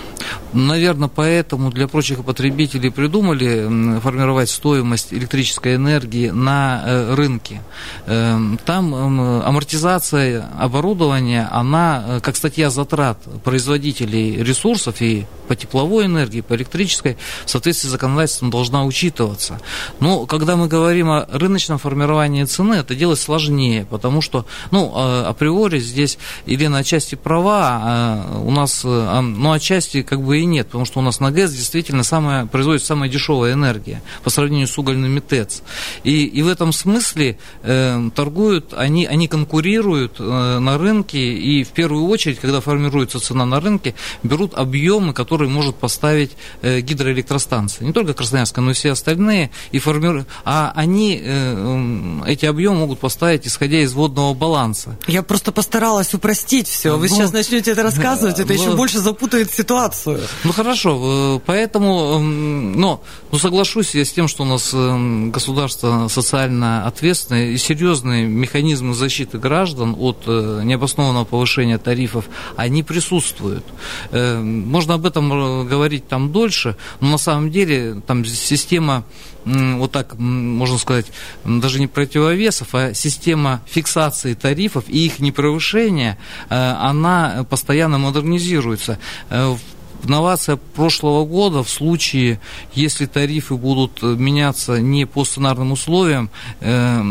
Наверное, 0.54 1.10
поэтому 1.14 1.72
для 1.72 1.88
прочих 1.88 2.24
потребителей 2.24 2.92
придумали 2.92 4.00
формировать 4.00 4.50
стоимость 4.50 5.12
электрической 5.14 5.76
энергии 5.76 6.30
на 6.30 6.84
э, 6.86 7.16
рынке. 7.16 7.62
Эм, 8.06 8.60
там 8.64 8.94
амортизация 8.94 10.48
оборудования, 10.60 11.50
она 11.52 12.04
э, 12.06 12.20
как 12.22 12.36
статья 12.36 12.70
затрат 12.70 13.18
производителей 13.44 14.44
ресурсов 14.44 15.02
и 15.02 15.26
по 15.48 15.56
тепловой 15.56 16.06
энергии, 16.06 16.42
по 16.42 16.56
электрической, 16.56 17.18
в 17.46 17.50
соответствии 17.50 17.90
с 17.90 17.92
законодательством 17.92 18.52
должна 18.52 18.86
учитываться. 18.86 19.60
Но 20.00 20.26
когда 20.26 20.56
мы 20.56 20.68
говорим 20.68 21.10
о 21.10 21.26
рыночном 21.32 21.80
формировании 21.80 22.44
цены, 22.44 22.76
это 22.76 22.96
делать 22.96 23.20
сложнее, 23.20 23.88
потому 23.90 24.22
что, 24.22 24.46
ну, 24.72 24.94
э, 24.96 25.24
априори 25.26 25.80
здесь 25.80 26.18
Елена 26.46 26.80
отчасти 26.80 27.16
права, 27.16 27.82
а 27.84 28.42
у 28.44 28.52
нас, 28.52 28.84
ну, 28.84 29.52
отчасти 29.52 30.04
как 30.04 30.22
бы 30.22 30.43
и 30.44 30.46
нет, 30.46 30.68
потому 30.68 30.86
что 30.86 31.00
у 31.00 31.02
нас 31.02 31.20
на 31.20 31.32
ГЭС 31.32 31.52
действительно 31.52 32.04
самая, 32.04 32.46
производится 32.46 32.90
самая 32.90 33.10
дешевая 33.10 33.54
энергия 33.54 34.02
по 34.24 34.30
сравнению 34.30 34.68
с 34.68 34.78
угольными 34.78 35.20
ТЭЦ. 35.20 35.62
И, 36.04 36.26
и 36.26 36.42
в 36.42 36.48
этом 36.48 36.72
смысле 36.74 37.38
э, 37.64 38.10
торгуют, 38.16 38.74
они, 38.74 39.06
они 39.06 39.28
конкурируют 39.28 40.18
э, 40.20 40.60
на 40.60 40.78
рынке, 40.78 41.34
и 41.34 41.64
в 41.64 41.70
первую 41.70 42.06
очередь, 42.08 42.40
когда 42.40 42.62
формируется 42.62 43.20
цена 43.20 43.46
на 43.46 43.60
рынке, 43.60 43.96
берут 44.22 44.54
объемы, 44.54 45.14
которые 45.14 45.50
может 45.50 45.76
поставить 45.76 46.32
э, 46.62 46.82
гидроэлектростанция. 46.82 47.86
Не 47.86 47.94
только 47.94 48.14
Красноярская, 48.14 48.64
но 48.64 48.72
и 48.72 48.74
все 48.74 48.92
остальные. 48.92 49.52
И 49.72 49.80
формируют, 49.80 50.28
а 50.46 50.72
они, 50.76 51.20
э, 51.24 52.20
эти 52.28 52.46
объемы 52.46 52.80
могут 52.80 53.00
поставить, 53.00 53.48
исходя 53.48 53.80
из 53.80 53.94
водного 53.94 54.34
баланса. 54.34 54.98
Я 55.08 55.24
просто 55.24 55.52
постаралась 55.52 56.14
упростить 56.14 56.68
все. 56.68 56.98
Вы 56.98 57.08
ну, 57.10 57.16
сейчас 57.16 57.32
начнете 57.32 57.72
это 57.72 57.84
рассказывать, 57.84 58.40
это 58.40 58.54
ну, 58.54 58.62
еще 58.62 58.76
больше 58.76 59.00
запутает 59.00 59.52
ситуацию. 59.52 60.22
Ну 60.44 60.52
хорошо, 60.52 61.38
э, 61.38 61.40
поэтому, 61.46 62.16
эм, 62.16 62.74
но 62.74 63.02
ну, 63.32 63.38
соглашусь 63.38 63.96
я 63.96 64.04
с 64.04 64.12
тем, 64.12 64.28
что 64.28 64.44
у 64.44 64.46
нас 64.46 64.74
эм, 64.74 65.32
государство 65.32 66.08
социально 66.10 66.86
ответственное 66.86 67.52
и 67.52 67.58
серьезные 67.58 68.28
механизмы 68.28 68.94
защиты 68.94 69.38
граждан 69.38 69.96
от 69.98 70.24
э, 70.28 70.62
необоснованного 70.64 71.24
повышения 71.24 71.78
тарифов, 71.78 72.26
они 72.58 72.84
присутствуют. 72.84 73.64
Э, 74.12 74.40
можно 74.40 74.96
об 74.96 75.06
этом 75.06 75.68
говорить 75.68 76.08
там 76.08 76.32
дольше, 76.32 76.76
но 77.00 77.12
на 77.12 77.18
самом 77.18 77.50
деле 77.50 78.02
там 78.06 78.26
система 78.26 79.06
вот 79.46 79.92
так, 79.92 80.18
можно 80.18 80.78
сказать, 80.78 81.08
даже 81.44 81.82
не 81.82 81.88
противовесов, 81.88 82.70
а 82.72 82.94
система 82.94 83.62
фиксации 83.66 84.36
тарифов 84.36 84.86
и 84.88 85.06
их 85.06 85.20
непревышения, 85.20 86.18
она 86.48 87.46
постоянно 87.50 87.98
модернизируется. 87.98 89.00
В 89.30 89.60
Новация 90.04 90.58
прошлого 90.58 91.26
года 91.26 91.64
в 91.64 91.70
случае, 91.70 92.40
если 92.74 93.06
тарифы 93.06 93.56
будут 93.56 94.00
э, 94.02 94.08
меняться 94.08 94.80
не 94.80 95.06
по 95.06 95.26
сценарным 95.26 95.72
условиям, 95.72 96.30
э, 96.60 97.02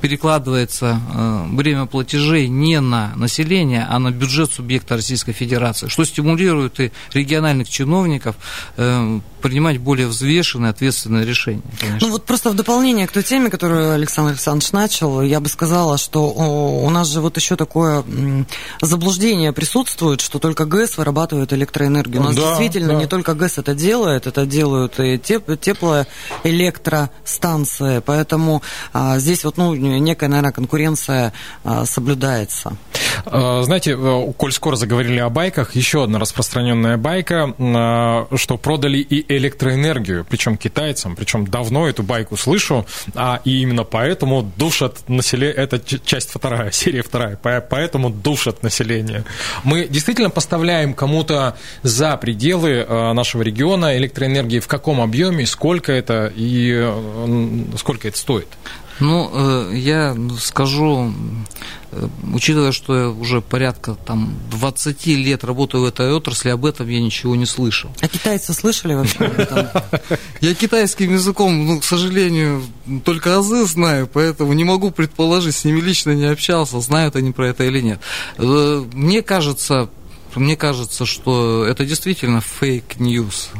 перекладывается 0.00 1.00
э, 1.14 1.44
время 1.50 1.86
платежей 1.86 2.48
не 2.48 2.80
на 2.80 3.12
население, 3.16 3.86
а 3.88 3.98
на 3.98 4.10
бюджет 4.10 4.52
субъекта 4.52 4.96
Российской 4.96 5.32
Федерации, 5.32 5.88
что 5.88 6.04
стимулирует 6.04 6.80
и 6.80 6.92
региональных 7.12 7.68
чиновников 7.68 8.36
э, 8.76 9.20
принимать 9.42 9.78
более 9.78 10.06
взвешенные, 10.06 10.70
ответственные 10.70 11.26
решения. 11.26 11.62
Конечно. 11.80 12.06
Ну 12.06 12.12
вот 12.12 12.24
просто 12.24 12.50
в 12.50 12.54
дополнение 12.54 13.06
к 13.06 13.12
той 13.12 13.22
теме, 13.22 13.50
которую 13.50 13.92
Александр 13.92 14.30
Александрович 14.30 14.72
начал, 14.72 15.20
я 15.22 15.40
бы 15.40 15.48
сказала, 15.48 15.98
что 15.98 16.30
у 16.30 16.88
нас 16.90 17.08
же 17.08 17.20
вот 17.20 17.36
еще 17.36 17.56
такое 17.56 18.04
заблуждение 18.80 19.52
присутствует, 19.52 20.20
что 20.20 20.38
только 20.38 20.64
ГЭС 20.64 20.96
вырабатывает 20.96 21.52
электроэнергию. 21.52 22.21
У 22.22 22.26
нас 22.26 22.36
да, 22.36 22.42
действительно 22.42 22.92
да. 22.94 23.00
не 23.00 23.06
только 23.06 23.34
ГЭС 23.34 23.58
это 23.58 23.74
делает, 23.74 24.26
это 24.26 24.46
делают 24.46 24.98
и 25.00 25.18
теп 25.18 25.60
теплоэлектростанции, 25.60 28.00
поэтому 28.04 28.62
а, 28.92 29.18
здесь 29.18 29.44
вот 29.44 29.56
ну, 29.56 29.74
некая, 29.74 30.28
наверное, 30.28 30.52
конкуренция 30.52 31.32
а, 31.64 31.84
соблюдается. 31.84 32.76
А, 33.24 33.62
знаете, 33.62 33.96
э, 33.98 34.32
коль 34.36 34.52
скоро 34.52 34.76
заговорили 34.76 35.18
о 35.18 35.28
байках, 35.28 35.74
еще 35.74 36.04
одна 36.04 36.18
распространенная 36.18 36.96
байка, 36.96 37.54
а, 37.58 38.28
что 38.36 38.56
продали 38.56 38.98
и 38.98 39.36
электроэнергию, 39.36 40.26
причем 40.28 40.56
китайцам, 40.56 41.16
причем 41.16 41.46
давно 41.46 41.88
эту 41.88 42.02
байку 42.02 42.36
слышу, 42.36 42.86
а 43.14 43.40
и 43.44 43.62
именно 43.62 43.84
поэтому 43.84 44.50
душат 44.56 45.08
население, 45.08 45.54
это 45.54 45.80
часть 45.80 46.30
вторая, 46.30 46.70
серия 46.72 47.02
вторая, 47.02 47.36
поэтому 47.36 48.10
душат 48.10 48.62
население. 48.62 49.24
Мы 49.64 49.86
действительно 49.88 50.30
поставляем 50.30 50.94
кому-то 50.94 51.56
за 51.82 52.11
пределы 52.16 52.70
э, 52.70 53.12
нашего 53.12 53.42
региона 53.42 53.96
электроэнергии, 53.96 54.60
в 54.60 54.68
каком 54.68 55.00
объеме, 55.00 55.46
сколько 55.46 55.92
это 55.92 56.32
и 56.34 56.90
сколько 57.76 58.08
это 58.08 58.18
стоит? 58.18 58.48
Ну, 59.00 59.72
я 59.72 60.16
скажу, 60.38 61.12
учитывая, 62.32 62.72
что 62.72 62.96
я 62.96 63.08
уже 63.08 63.40
порядка 63.40 63.94
там 63.94 64.34
20 64.50 65.06
лет 65.06 65.44
работаю 65.44 65.82
в 65.82 65.86
этой 65.86 66.12
отрасли, 66.12 66.48
об 66.50 66.64
этом 66.64 66.88
я 66.88 67.00
ничего 67.00 67.36
не 67.36 67.46
слышал. 67.46 67.90
А 68.00 68.08
китайцы 68.08 68.54
слышали 68.54 68.94
вообще 68.94 69.24
об 69.24 69.38
этом? 69.38 69.68
Я 70.40 70.54
китайским 70.54 71.12
языком, 71.12 71.66
ну, 71.66 71.80
к 71.80 71.84
сожалению, 71.84 72.62
только 73.04 73.36
азы 73.36 73.64
знаю, 73.66 74.08
поэтому 74.12 74.52
не 74.52 74.64
могу 74.64 74.90
предположить, 74.90 75.54
с 75.54 75.64
ними 75.64 75.80
лично 75.80 76.12
не 76.12 76.26
общался, 76.26 76.80
знают 76.80 77.16
они 77.16 77.32
про 77.32 77.48
это 77.48 77.64
или 77.64 77.80
нет. 77.80 78.00
Мне 78.38 79.22
кажется, 79.22 79.88
мне 80.40 80.56
кажется, 80.56 81.06
что 81.06 81.64
это 81.64 81.84
действительно 81.84 82.40
fake 82.40 82.89
news. 82.89 83.50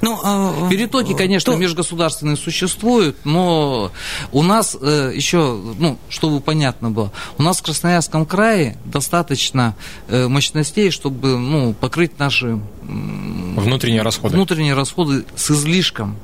Ну, 0.00 0.18
а, 0.22 0.68
Перетоки, 0.68 1.14
конечно, 1.14 1.52
то... 1.52 1.58
межгосударственные 1.58 2.36
существуют, 2.36 3.16
но 3.24 3.90
у 4.32 4.42
нас 4.42 4.76
э, 4.80 5.12
еще, 5.14 5.58
ну, 5.78 5.98
чтобы 6.08 6.40
понятно 6.40 6.90
было, 6.90 7.12
у 7.38 7.42
нас 7.42 7.58
в 7.58 7.62
Красноярском 7.62 8.26
крае 8.26 8.78
достаточно 8.84 9.76
э, 10.08 10.28
мощностей, 10.28 10.90
чтобы 10.90 11.38
ну, 11.38 11.74
покрыть 11.74 12.18
наши 12.18 12.58
Внутренние 12.90 14.02
расходы. 14.02 14.34
Внутренние 14.34 14.74
расходы 14.74 15.24
с 15.36 15.50
излишком. 15.50 16.16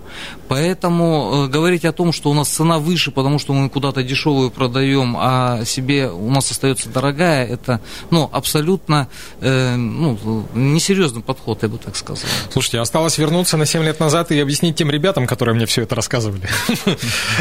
Поэтому 0.49 1.47
э, 1.47 1.49
говорить 1.49 1.85
о 1.85 1.93
том, 1.93 2.13
что 2.13 2.31
у 2.31 2.35
нас 2.35 2.49
цена 2.49 2.79
выше, 2.79 3.11
потому 3.11 3.39
что 3.39 3.53
мы 3.53 3.69
куда-то 3.69 4.03
дешевую 4.03 4.51
продаем, 4.51 5.17
а 5.19 5.65
себе 5.65 6.09
у 6.09 6.31
нас 6.31 6.51
остается 6.51 6.89
дорогая, 6.89 7.47
это 7.47 7.81
ну, 8.11 8.29
абсолютно 8.33 9.09
э, 9.41 9.77
ну, 9.77 10.47
несерьезный 10.55 11.23
подход, 11.23 11.63
я 11.63 11.69
бы 11.69 11.79
так 11.79 11.95
сказал. 11.95 12.29
Слушайте, 12.51 12.81
осталось 12.81 13.19
вернуться 13.19 13.36
на 13.57 13.67
7 13.67 13.83
лет 13.83 14.01
назад 14.01 14.33
и 14.33 14.41
объяснить 14.41 14.77
тем 14.77 14.91
ребятам, 14.91 15.27
которые 15.27 15.55
мне 15.55 15.67
все 15.67 15.83
это 15.83 15.95
рассказывали. 15.95 16.49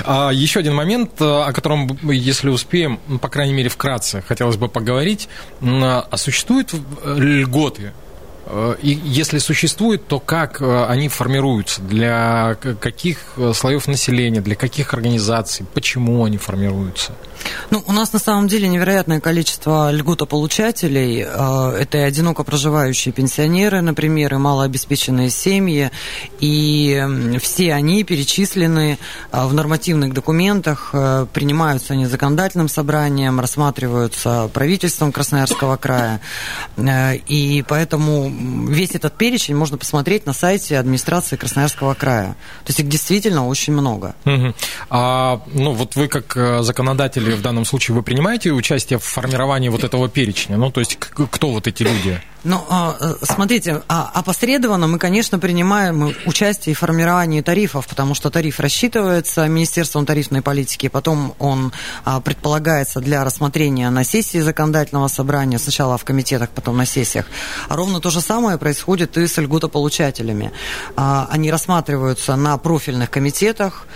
А, 0.05 0.29
еще 0.29 0.59
один 0.59 0.75
момент, 0.75 1.19
э, 1.19 1.25
о 1.25 1.51
котором, 1.51 1.97
если 2.03 2.49
успеем, 2.49 2.99
по 3.21 3.29
крайней 3.29 3.53
мере, 3.53 3.69
вкратце, 3.69 4.23
хотелось 4.27 4.57
бы 4.57 4.67
поговорить. 4.67 5.29
А 5.61 6.17
существуют 6.17 6.73
э, 6.73 7.15
льготы 7.17 7.93
и 8.81 8.89
если 9.03 9.39
существует, 9.39 10.07
то 10.07 10.19
как 10.19 10.61
э, 10.61 10.85
они 10.85 11.09
формируются? 11.09 11.81
Для 11.81 12.55
каких 12.79 13.17
э, 13.37 13.53
слоев 13.55 13.87
населения, 13.87 14.39
для 14.39 14.55
каких 14.55 14.93
организаций? 14.93 15.65
Почему 15.73 16.23
они 16.25 16.37
формируются? 16.37 17.13
Ну, 17.71 17.83
у 17.87 17.91
нас 17.91 18.13
на 18.13 18.19
самом 18.19 18.47
деле 18.47 18.67
невероятное 18.67 19.19
количество 19.19 19.91
льготополучателей. 19.91 21.19
Это 21.19 21.97
и 21.97 22.01
одиноко 22.01 22.43
проживающие 22.43 23.13
пенсионеры, 23.13 23.81
например, 23.81 24.33
и 24.33 24.37
малообеспеченные 24.37 25.29
семьи. 25.29 25.91
И 26.39 27.37
все 27.41 27.73
они 27.73 28.03
перечислены 28.03 28.97
в 29.31 29.53
нормативных 29.53 30.13
документах, 30.13 30.91
принимаются 31.33 31.93
они 31.93 32.07
законодательным 32.07 32.69
собранием, 32.69 33.39
рассматриваются 33.39 34.49
правительством 34.53 35.11
Красноярского 35.11 35.77
края. 35.77 36.21
И 37.27 37.63
поэтому 37.67 38.34
весь 38.69 38.91
этот 38.91 39.17
перечень 39.17 39.55
можно 39.55 39.77
посмотреть 39.77 40.25
на 40.25 40.33
сайте 40.33 40.77
администрации 40.77 41.35
Красноярского 41.35 41.93
края. 41.93 42.35
То 42.63 42.69
есть 42.69 42.79
их 42.79 42.87
действительно 42.87 43.47
очень 43.47 43.73
много. 43.73 44.15
Угу. 44.25 44.53
А, 44.89 45.41
ну, 45.53 45.73
вот 45.73 45.95
вы 45.95 46.07
как 46.07 46.35
э, 46.37 46.63
законодатели 46.63 47.33
в 47.33 47.41
данном 47.41 47.65
случае, 47.65 47.95
вы 47.95 48.03
принимаете 48.03 48.51
участие 48.51 48.99
в 48.99 49.03
формировании 49.03 49.69
вот 49.69 49.83
этого 49.83 50.09
перечня? 50.09 50.57
Ну, 50.57 50.71
то 50.71 50.79
есть 50.79 50.97
кто 50.97 51.51
вот 51.51 51.67
эти 51.67 51.83
люди? 51.83 52.21
Ну, 52.45 52.63
а, 52.69 52.95
э, 52.99 53.15
смотрите, 53.23 53.81
а, 53.87 54.11
опосредованно 54.13 54.85
мы, 54.85 54.99
конечно, 54.99 55.39
принимаем 55.39 56.13
участие 56.27 56.75
в 56.75 56.77
формировании 56.77 57.41
тарифов, 57.41 57.87
потому 57.87 58.13
что 58.13 58.29
тариф 58.29 58.59
рассчитывается 58.59 59.47
Министерством 59.47 60.05
тарифной 60.05 60.43
политики, 60.43 60.87
потом 60.87 61.33
он 61.39 61.73
а, 62.03 62.21
предполагается 62.21 62.99
для 62.99 63.23
рассмотрения 63.23 63.89
на 63.89 64.03
сессии 64.03 64.37
законодательного 64.37 65.07
собрания, 65.07 65.57
сначала 65.57 65.97
в 65.97 66.05
комитетах, 66.05 66.51
потом 66.51 66.77
на 66.77 66.85
сессиях. 66.85 67.25
А 67.67 67.75
ровно 67.75 67.99
то 67.99 68.11
же 68.11 68.21
самое 68.21 68.59
происходит 68.59 69.17
и 69.17 69.25
с 69.25 69.37
льготополучателями. 69.37 70.51
Они 70.95 71.49
рассматриваются 71.49 72.35
на 72.35 72.57
профильных 72.59 73.09
комитетах, 73.09 73.87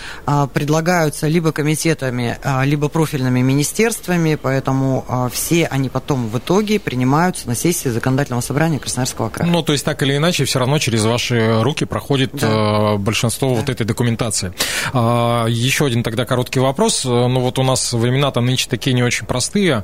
предлагаются 0.53 1.27
либо 1.27 1.51
комитетами, 1.51 2.39
либо 2.63 2.89
профильными 2.89 3.41
министерствами, 3.41 4.39
поэтому 4.41 5.29
все 5.31 5.67
они 5.67 5.89
потом 5.89 6.29
в 6.29 6.37
итоге 6.39 6.79
принимаются 6.79 7.47
на 7.47 7.55
сессии 7.55 7.89
законодательного 7.89 8.38
законодательного 8.39 8.41
собрания 8.41 8.79
Красноярского 8.79 9.29
края. 9.29 9.49
Ну, 9.49 9.61
то 9.61 9.73
есть, 9.73 9.85
так 9.85 10.01
или 10.03 10.17
иначе, 10.17 10.45
все 10.45 10.59
равно 10.59 10.79
через 10.79 11.05
ваши 11.05 11.61
руки 11.61 11.85
проходит 11.85 12.31
да. 12.33 12.95
Э, 12.95 12.97
большинство 12.97 13.49
да. 13.49 13.55
вот 13.55 13.69
этой 13.69 13.85
документации. 13.85 14.53
А, 14.93 15.45
еще 15.47 15.85
один 15.85 16.03
тогда 16.03 16.25
короткий 16.25 16.59
вопрос. 16.59 17.05
Ну, 17.05 17.39
вот 17.39 17.59
у 17.59 17.63
нас 17.63 17.93
времена-то 17.93 18.41
нынче 18.41 18.67
такие 18.69 18.93
не 18.93 19.03
очень 19.03 19.25
простые. 19.25 19.83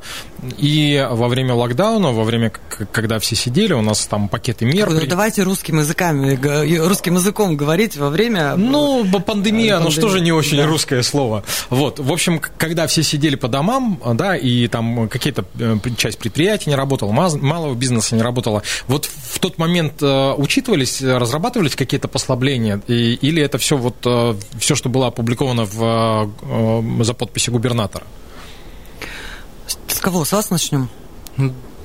И 0.58 1.06
во 1.10 1.28
время 1.28 1.54
локдауна, 1.54 2.12
во 2.12 2.24
время, 2.24 2.52
когда 2.92 3.18
все 3.18 3.36
сидели, 3.36 3.72
у 3.72 3.82
нас 3.82 4.06
там 4.06 4.28
пакеты 4.28 4.64
мер. 4.64 4.90
Ну, 4.90 5.00
давайте 5.06 5.42
русским 5.42 5.78
языками, 5.78 6.38
русским 6.86 7.14
языком 7.14 7.56
говорить 7.56 7.96
во 7.96 8.10
время... 8.10 8.56
Ну, 8.56 9.04
пандемия, 9.20 9.78
ну 9.78 9.90
что 9.90 10.08
же 10.08 10.20
не 10.20 10.32
очень 10.32 10.56
да. 10.56 10.66
русское 10.66 11.02
слово. 11.02 11.44
Вот, 11.70 11.98
в 11.98 12.12
общем, 12.12 12.40
когда 12.58 12.86
все 12.86 13.02
сидели 13.02 13.36
по 13.36 13.48
домам, 13.48 14.00
да, 14.14 14.36
и 14.36 14.68
там 14.68 15.08
какие-то 15.08 15.44
э, 15.58 15.76
часть 15.96 16.18
предприятий 16.18 16.70
не 16.70 16.76
работала, 16.76 17.12
малого 17.12 17.74
бизнеса 17.74 18.14
не 18.14 18.22
работала, 18.22 18.45
работало. 18.46 18.62
Вот 18.88 19.06
в 19.06 19.38
тот 19.38 19.58
момент 19.58 20.02
э, 20.02 20.34
учитывались, 20.36 21.02
разрабатывались 21.02 21.76
какие-то 21.76 22.08
послабления, 22.08 22.80
и, 22.86 23.14
или 23.14 23.42
это 23.42 23.58
все 23.58 23.76
вот 23.76 23.96
э, 24.04 24.34
все, 24.58 24.74
что 24.74 24.88
было 24.88 25.08
опубликовано 25.08 25.64
в, 25.64 26.32
э, 26.42 27.04
за 27.04 27.14
подписью 27.14 27.52
губернатора? 27.52 28.04
С 29.88 29.98
кого? 30.00 30.24
С 30.24 30.32
вас 30.32 30.50
начнем? 30.50 30.88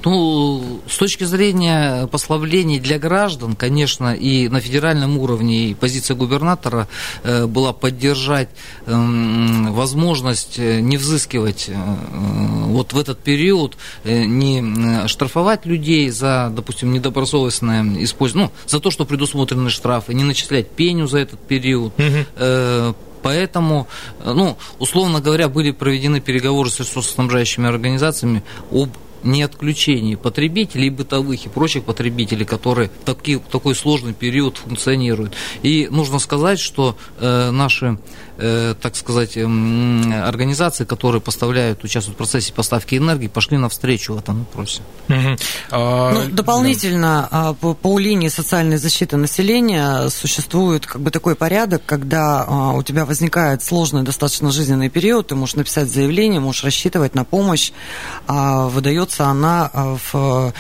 Ну, 0.04 0.82
с 0.88 0.98
точки 0.98 1.24
зрения 1.26 2.08
послаблений 2.08 2.80
для 2.80 2.98
граждан, 2.98 3.56
конечно, 3.56 4.14
и 4.14 4.48
на 4.48 4.60
федеральном 4.60 5.18
уровне 5.18 5.70
и 5.70 5.74
позиция 5.74 6.16
губернатора 6.16 6.88
э, 7.24 7.46
была 7.46 7.72
поддержать 7.72 8.50
эм, 8.88 9.74
возможность 9.74 10.58
э, 10.58 10.80
не 10.80 10.98
взыскивать 10.98 11.70
э, 11.70 11.76
вот 11.76 12.94
в 12.94 12.98
этот 12.98 13.20
период, 13.20 13.78
не 14.04 15.08
штрафовать 15.08 15.66
людей 15.66 16.10
за, 16.10 16.52
допустим, 16.56 16.92
недобросовестное 16.94 18.04
использование, 18.04 18.50
ну, 18.50 18.70
за 18.70 18.80
то, 18.80 18.90
что 18.92 19.06
предусмотрены 19.06 19.70
штрафы, 19.70 20.14
не 20.14 20.24
начислять 20.24 20.70
пеню 20.70 21.08
за 21.08 21.20
этот 21.20 21.40
период. 21.40 21.94
Угу. 22.00 22.96
Поэтому, 23.22 23.88
ну, 24.24 24.58
условно 24.80 25.22
говоря, 25.22 25.48
были 25.48 25.72
проведены 25.72 26.22
переговоры 26.22 26.70
с 26.70 26.80
ресурсоснабжающими 26.80 27.68
организациями 27.68 28.42
об 28.72 28.90
не 29.24 29.44
отключении 29.44 30.16
потребителей, 30.16 30.90
бытовых 30.90 31.46
и 31.46 31.50
прочих 31.50 31.84
потребителей, 31.84 32.46
которые 32.46 32.90
в 32.90 33.06
таки, 33.06 33.40
такой 33.52 33.76
сложный 33.76 34.14
период 34.14 34.58
функционируют. 34.58 35.34
И 35.64 35.88
нужно 35.90 36.20
сказать, 36.20 36.60
что 36.60 36.96
э, 37.20 37.52
наши 37.52 37.98
так 38.82 38.96
сказать, 38.96 39.38
эм, 39.38 40.12
организации, 40.14 40.86
которые 40.86 41.22
поставляют, 41.22 41.84
участвуют 41.84 42.16
в 42.16 42.18
процессе 42.18 42.54
поставки 42.54 42.96
энергии, 42.96 43.28
пошли 43.28 43.58
навстречу 43.58 44.14
в 44.14 44.18
этом 44.18 44.40
вопросе. 44.40 44.82
Угу. 45.10 45.38
А, 45.72 46.12
ну, 46.14 46.30
дополнительно 46.32 47.28
да. 47.32 47.54
по, 47.54 47.74
по 47.74 48.00
линии 48.00 48.30
социальной 48.30 48.78
защиты 48.78 49.18
населения 49.18 50.10
существует 50.10 50.86
как 50.86 51.02
бы 51.02 51.12
такой 51.12 51.36
порядок, 51.36 51.84
когда 51.86 52.46
а, 52.48 52.72
у 52.74 52.84
тебя 52.84 53.06
возникает 53.06 53.64
сложный 53.64 54.04
достаточно 54.04 54.52
жизненный 54.52 54.90
период, 54.90 55.28
ты 55.28 55.36
можешь 55.36 55.56
написать 55.56 55.90
заявление, 55.90 56.40
можешь 56.40 56.64
рассчитывать 56.64 57.16
на 57.16 57.24
помощь, 57.24 57.72
а, 58.28 58.68
выдается 58.68 59.26
она 59.26 59.70
в 60.12 60.54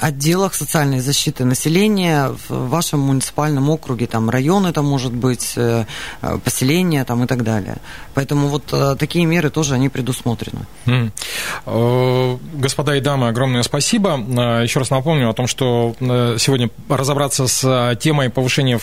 отделах 0.00 0.54
социальной 0.54 1.00
защиты 1.00 1.44
населения 1.44 2.30
в 2.48 2.68
вашем 2.68 3.00
муниципальном 3.00 3.70
округе, 3.70 4.06
там 4.06 4.30
район 4.30 4.66
это 4.66 4.82
может 4.82 5.12
быть, 5.12 5.54
э, 5.56 5.84
поселение 6.44 7.04
там 7.04 7.24
и 7.24 7.26
так 7.26 7.42
далее. 7.44 7.76
Поэтому 8.14 8.48
вот 8.48 8.72
э, 8.72 8.96
такие 8.98 9.24
меры 9.26 9.50
тоже 9.50 9.74
они 9.74 9.88
предусмотрены. 9.88 10.66
Господа 11.66 12.96
и 12.96 13.00
дамы, 13.00 13.28
огромное 13.28 13.62
спасибо. 13.62 14.18
Еще 14.62 14.78
раз 14.78 14.90
напомню 14.90 15.30
о 15.30 15.32
том, 15.32 15.46
что 15.46 15.94
сегодня 16.38 16.70
разобраться 16.88 17.46
с 17.46 17.96
темой 18.00 18.30
повышения 18.30 18.78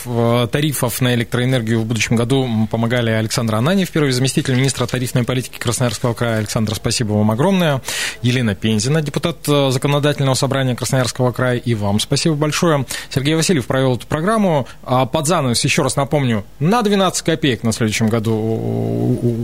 тарифов 0.48 1.02
на 1.02 1.14
электроэнергию 1.16 1.82
в 1.82 1.86
будущем 1.86 2.16
году 2.16 2.68
помогали 2.70 3.12
Александр 3.12 3.56
Ананев, 3.56 3.92
первый 3.92 4.12
заместитель 4.12 4.56
министра 4.56 4.86
тарифной 4.86 5.24
политики 5.24 5.58
Красноярского 5.58 6.14
края. 6.14 6.40
Александр, 6.40 6.76
спасибо 6.76 7.14
вам 7.14 7.32
огромное. 7.32 7.82
Елена 8.22 8.56
Пензина, 8.56 9.02
депутат 9.02 9.38
законодательного 9.46 10.36
собрания 10.36 10.67
образования 10.68 10.76
Красноярского 10.76 11.32
края. 11.32 11.58
И 11.58 11.74
вам 11.76 12.00
спасибо 12.00 12.36
большое. 12.36 12.86
Сергей 13.10 13.36
Васильев 13.36 13.66
провел 13.66 13.96
эту 13.96 14.08
программу. 14.08 14.68
А 14.84 15.06
под 15.06 15.28
занавес, 15.28 15.64
еще 15.64 15.82
раз 15.84 15.96
напомню, 15.96 16.44
на 16.60 16.82
12 16.82 17.22
копеек 17.24 17.64
на 17.64 17.72
следующем 17.72 18.10
году 18.10 18.34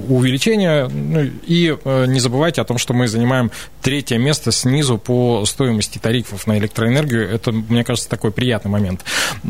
увеличение. 0.09 0.87
Ну, 0.87 1.21
и 1.47 1.75
э, 1.83 2.05
не 2.07 2.19
забывайте 2.19 2.61
о 2.61 2.65
том, 2.65 2.77
что 2.77 2.93
мы 2.93 3.07
занимаем 3.07 3.51
третье 3.81 4.17
место 4.17 4.51
снизу 4.51 4.97
по 4.97 5.45
стоимости 5.45 5.97
тарифов 5.97 6.47
на 6.47 6.57
электроэнергию. 6.57 7.29
Это, 7.29 7.51
мне 7.51 7.83
кажется, 7.83 8.09
такой 8.09 8.31
приятный 8.31 8.71
момент. 8.71 9.03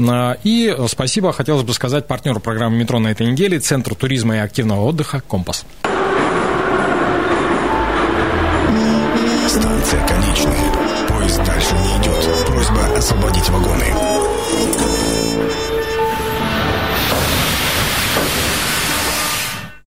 А, 0.10 0.38
и 0.44 0.76
спасибо, 0.88 1.32
хотелось 1.34 1.64
бы 1.64 1.74
сказать 1.74 2.08
партнеру 2.08 2.40
программы 2.40 2.78
«Метро» 2.78 3.00
на 3.00 3.10
этой 3.10 3.28
неделе, 3.28 3.60
Центру 3.60 3.96
туризма 3.96 4.36
и 4.36 4.40
активного 4.40 4.82
отдыха 4.86 5.22
«Компас». 5.22 5.66